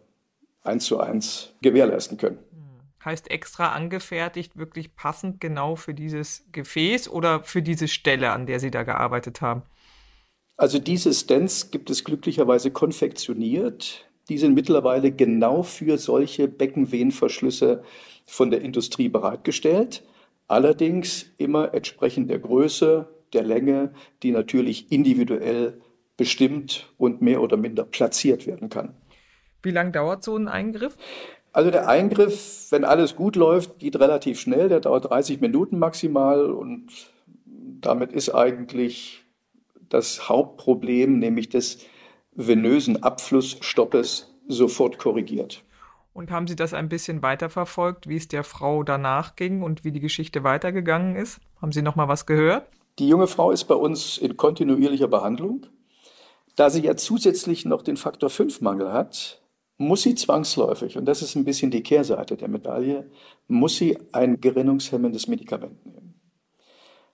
eins 0.63 0.85
zu 0.85 1.01
eins 1.01 1.55
gewährleisten 1.63 2.19
können. 2.19 2.39
Hm. 2.51 3.05
Heißt 3.05 3.31
extra 3.31 3.73
angefertigt, 3.73 4.57
wirklich 4.57 4.95
passend 4.95 5.41
genau 5.41 5.77
für 5.77 5.95
dieses 5.95 6.47
Gefäß 6.53 7.09
oder 7.09 7.43
für 7.43 7.63
diese 7.63 7.89
Stelle, 7.89 8.33
an 8.33 8.47
der 8.47 8.61
Sie 8.61 8.71
da 8.71 8.83
gearbeitet 8.83 9.41
haben? 9.41 9.63
Also 10.57 10.81
diese 10.81 11.15
Stents 11.15 11.71
gibt 11.71 11.89
es 11.89 12.05
glücklicherweise 12.05 12.73
konfektioniert 12.73 14.05
Die 14.29 14.39
sind 14.39 14.55
mittlerweile 14.55 15.13
genau 15.13 15.63
für 15.63 15.97
solche 15.97 16.49
Beckenvenenverschlüsse 16.49 17.83
von 18.27 18.51
der 18.51 18.61
Industrie 18.61 19.09
bereitgestellt. 19.09 20.03
Allerdings 20.49 21.27
immer 21.39 21.73
entsprechend 21.73 22.29
der 22.29 22.41
Größe, 22.41 23.09
der 23.33 23.43
Länge, 23.43 23.93
die 24.23 24.33
natürlich 24.33 24.91
individuell 24.91 25.81
bestimmt 26.19 26.93
und 26.99 27.23
mehr 27.23 27.41
oder 27.41 27.57
minder 27.57 27.85
platziert 27.85 28.47
werden 28.47 28.69
kann. 28.69 28.95
Wie 29.63 29.71
lange 29.71 29.93
dauert 29.93 30.23
so 30.23 30.37
ein 30.37 30.49
Eingriff? 30.49 30.97
Also 31.53 31.71
der 31.71 31.89
Eingriff, 31.89 32.67
wenn 32.71 32.85
alles 32.85 33.17
gut 33.17 33.35
läuft, 33.35 33.79
geht 33.79 33.99
relativ 33.99 34.39
schnell. 34.39 34.69
Der 34.69 34.81
dauert 34.81 35.09
30 35.09 35.41
Minuten 35.41 35.79
maximal 35.79 36.51
und 36.51 36.89
damit 37.47 38.13
ist 38.13 38.35
eigentlich 38.35 39.25
das 39.89 40.29
Hauptproblem, 40.29 41.19
nämlich 41.19 41.49
des 41.49 41.79
venösen 42.35 43.03
Abflussstoppes, 43.03 44.35
sofort 44.47 44.99
korrigiert. 44.99 45.65
Und 46.13 46.31
haben 46.31 46.47
Sie 46.47 46.57
das 46.57 46.75
ein 46.75 46.89
bisschen 46.89 47.23
weiterverfolgt, 47.23 48.09
wie 48.09 48.17
es 48.17 48.29
der 48.29 48.45
Frau 48.45 48.83
danach 48.83 49.37
ging 49.37 49.63
und 49.63 49.85
wie 49.85 49.93
die 49.93 50.01
Geschichte 50.01 50.43
weitergegangen 50.43 51.17
ist? 51.17 51.41
Haben 51.63 51.73
Sie 51.73 51.83
noch 51.83 51.97
mal 51.97 52.09
was 52.09 52.27
gehört? 52.27 52.67
Die 52.99 53.09
junge 53.09 53.29
Frau 53.29 53.53
ist 53.53 53.65
bei 53.65 53.77
uns 53.77 54.19
in 54.19 54.37
kontinuierlicher 54.37 55.07
Behandlung. 55.07 55.67
Da 56.59 56.71
sie 56.71 56.83
ja 56.83 56.97
zusätzlich 56.97 57.67
noch 57.67 57.83
den 57.83 57.97
Faktor 57.97 58.31
5 58.31 58.63
Mangel 58.63 58.93
hat, 58.93 59.41
muss 59.77 60.03
sie 60.03 60.17
zwangsläufig, 60.17 60.99
und 60.99 61.05
das 61.05 61.23
ist 61.23 61.37
ein 61.37 61.45
bisschen 61.45 61.71
die 61.71 61.85
Kehrseite 61.85 62.37
der 62.37 62.49
Medaille, 62.49 63.09
muss 63.47 63.77
sie 63.77 63.97
ein 64.11 64.41
gerinnungshemmendes 64.41 65.29
Medikament 65.29 65.87
nehmen. 65.87 66.21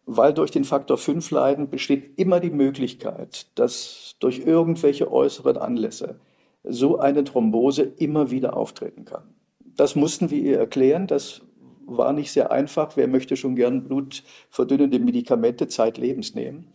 Weil 0.07 0.33
durch 0.33 0.51
den 0.51 0.65
Faktor 0.65 0.97
5 0.97 1.31
Leiden 1.31 1.69
besteht 1.69 2.19
immer 2.19 2.41
die 2.41 2.49
Möglichkeit, 2.49 3.49
dass 3.59 4.17
durch 4.19 4.39
irgendwelche 4.39 5.13
äußeren 5.13 5.59
Anlässe 5.59 6.21
so 6.63 6.99
eine 6.99 7.23
Thrombose 7.23 7.83
immer 7.83 8.31
wieder 8.31 8.57
auftreten 8.57 9.05
kann. 9.05 9.35
Das 9.77 9.95
mussten 9.95 10.31
wir 10.31 10.39
ihr 10.39 10.59
erklären. 10.59 11.07
Das 11.07 11.43
war 11.85 12.15
nicht 12.15 12.33
sehr 12.33 12.51
einfach. 12.51 12.97
Wer 12.97 13.09
möchte 13.09 13.37
schon 13.37 13.57
gern 13.57 13.85
blutverdünnende 13.85 15.01
Medikamente 15.01 15.69
zeitlebens 15.69 16.35
nehmen? 16.35 16.73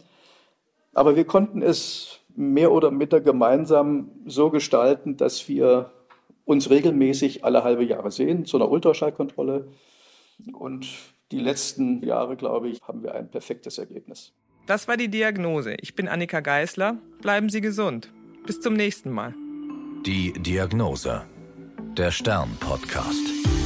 Aber 0.93 1.15
wir 1.15 1.25
konnten 1.25 1.63
es 1.63 2.18
mehr 2.35 2.71
oder 2.71 2.91
minder 2.91 3.21
gemeinsam 3.21 4.11
so 4.25 4.49
gestalten, 4.49 5.17
dass 5.17 5.47
wir 5.47 5.91
uns 6.45 6.69
regelmäßig 6.69 7.43
alle 7.43 7.63
halbe 7.63 7.83
Jahre 7.83 8.11
sehen 8.11 8.45
zu 8.45 8.57
einer 8.57 8.69
Ultraschallkontrolle. 8.69 9.67
Und 10.53 10.87
die 11.31 11.39
letzten 11.39 12.03
Jahre, 12.03 12.35
glaube 12.35 12.69
ich, 12.69 12.81
haben 12.81 13.03
wir 13.03 13.13
ein 13.13 13.29
perfektes 13.29 13.77
Ergebnis. 13.77 14.33
Das 14.65 14.87
war 14.87 14.97
die 14.97 15.09
Diagnose. 15.09 15.75
Ich 15.81 15.95
bin 15.95 16.07
Annika 16.07 16.39
Geißler. 16.39 16.97
Bleiben 17.21 17.49
Sie 17.49 17.61
gesund. 17.61 18.11
Bis 18.45 18.59
zum 18.59 18.73
nächsten 18.73 19.11
Mal. 19.11 19.33
Die 20.05 20.33
Diagnose. 20.33 21.23
Der 21.97 22.11
Stern-Podcast. 22.11 23.58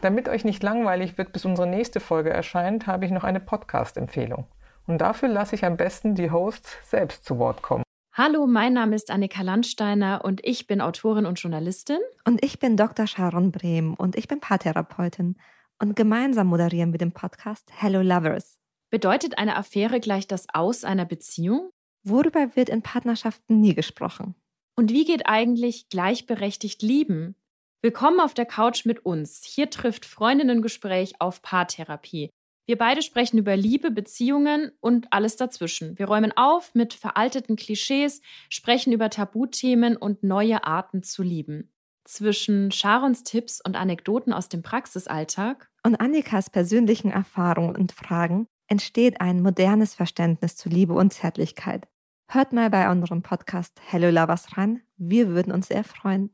Damit 0.00 0.30
euch 0.30 0.44
nicht 0.44 0.62
langweilig 0.62 1.18
wird, 1.18 1.32
bis 1.32 1.44
unsere 1.44 1.68
nächste 1.68 2.00
Folge 2.00 2.30
erscheint, 2.30 2.86
habe 2.86 3.04
ich 3.04 3.10
noch 3.10 3.24
eine 3.24 3.40
Podcast-Empfehlung. 3.40 4.46
Und 4.86 5.02
dafür 5.02 5.28
lasse 5.28 5.54
ich 5.54 5.64
am 5.64 5.76
besten 5.76 6.14
die 6.14 6.30
Hosts 6.30 6.78
selbst 6.84 7.24
zu 7.24 7.38
Wort 7.38 7.60
kommen. 7.60 7.84
Hallo, 8.14 8.46
mein 8.46 8.72
Name 8.72 8.96
ist 8.96 9.10
Annika 9.10 9.42
Landsteiner 9.42 10.22
und 10.24 10.40
ich 10.42 10.66
bin 10.66 10.80
Autorin 10.80 11.26
und 11.26 11.38
Journalistin. 11.38 11.98
Und 12.24 12.42
ich 12.44 12.58
bin 12.58 12.76
Dr. 12.76 13.06
Sharon 13.06 13.52
Brehm 13.52 13.94
und 13.94 14.16
ich 14.16 14.26
bin 14.26 14.40
Paartherapeutin. 14.40 15.36
Und 15.78 15.96
gemeinsam 15.96 16.48
moderieren 16.48 16.92
wir 16.92 16.98
den 16.98 17.12
Podcast 17.12 17.70
Hello 17.74 18.00
Lovers. 18.00 18.58
Bedeutet 18.90 19.38
eine 19.38 19.56
Affäre 19.56 20.00
gleich 20.00 20.26
das 20.26 20.46
Aus 20.52 20.82
einer 20.82 21.04
Beziehung? 21.04 21.70
Worüber 22.02 22.56
wird 22.56 22.70
in 22.70 22.82
Partnerschaften 22.82 23.60
nie 23.60 23.74
gesprochen? 23.74 24.34
Und 24.76 24.90
wie 24.90 25.04
geht 25.04 25.26
eigentlich 25.26 25.88
gleichberechtigt 25.90 26.82
lieben? 26.82 27.36
Willkommen 27.82 28.20
auf 28.20 28.34
der 28.34 28.44
Couch 28.44 28.84
mit 28.84 29.06
uns. 29.06 29.42
Hier 29.42 29.70
trifft 29.70 30.04
Freundinnengespräch 30.04 31.14
auf 31.18 31.40
Paartherapie. 31.40 32.28
Wir 32.66 32.76
beide 32.76 33.00
sprechen 33.00 33.38
über 33.38 33.56
Liebe, 33.56 33.90
Beziehungen 33.90 34.70
und 34.80 35.10
alles 35.14 35.36
dazwischen. 35.36 35.98
Wir 35.98 36.04
räumen 36.04 36.36
auf 36.36 36.74
mit 36.74 36.92
veralteten 36.92 37.56
Klischees, 37.56 38.20
sprechen 38.50 38.92
über 38.92 39.08
Tabuthemen 39.08 39.96
und 39.96 40.22
neue 40.22 40.62
Arten 40.64 41.02
zu 41.02 41.22
lieben. 41.22 41.72
Zwischen 42.04 42.70
Sharons 42.70 43.22
Tipps 43.24 43.62
und 43.66 43.76
Anekdoten 43.76 44.34
aus 44.34 44.50
dem 44.50 44.60
Praxisalltag 44.62 45.70
und 45.82 45.96
Annikas 46.02 46.50
persönlichen 46.50 47.10
Erfahrungen 47.10 47.76
und 47.76 47.92
Fragen 47.92 48.46
entsteht 48.68 49.22
ein 49.22 49.40
modernes 49.40 49.94
Verständnis 49.94 50.54
zu 50.54 50.68
Liebe 50.68 50.92
und 50.92 51.14
Zärtlichkeit. 51.14 51.88
Hört 52.30 52.52
mal 52.52 52.68
bei 52.68 52.90
unserem 52.90 53.22
Podcast 53.22 53.80
Hello 53.86 54.10
Lovers 54.10 54.58
rein. 54.58 54.82
Wir 54.98 55.28
würden 55.28 55.50
uns 55.50 55.68
sehr 55.68 55.82
freuen. 55.82 56.30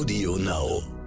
Audio 0.00 0.36
Now. 0.36 0.99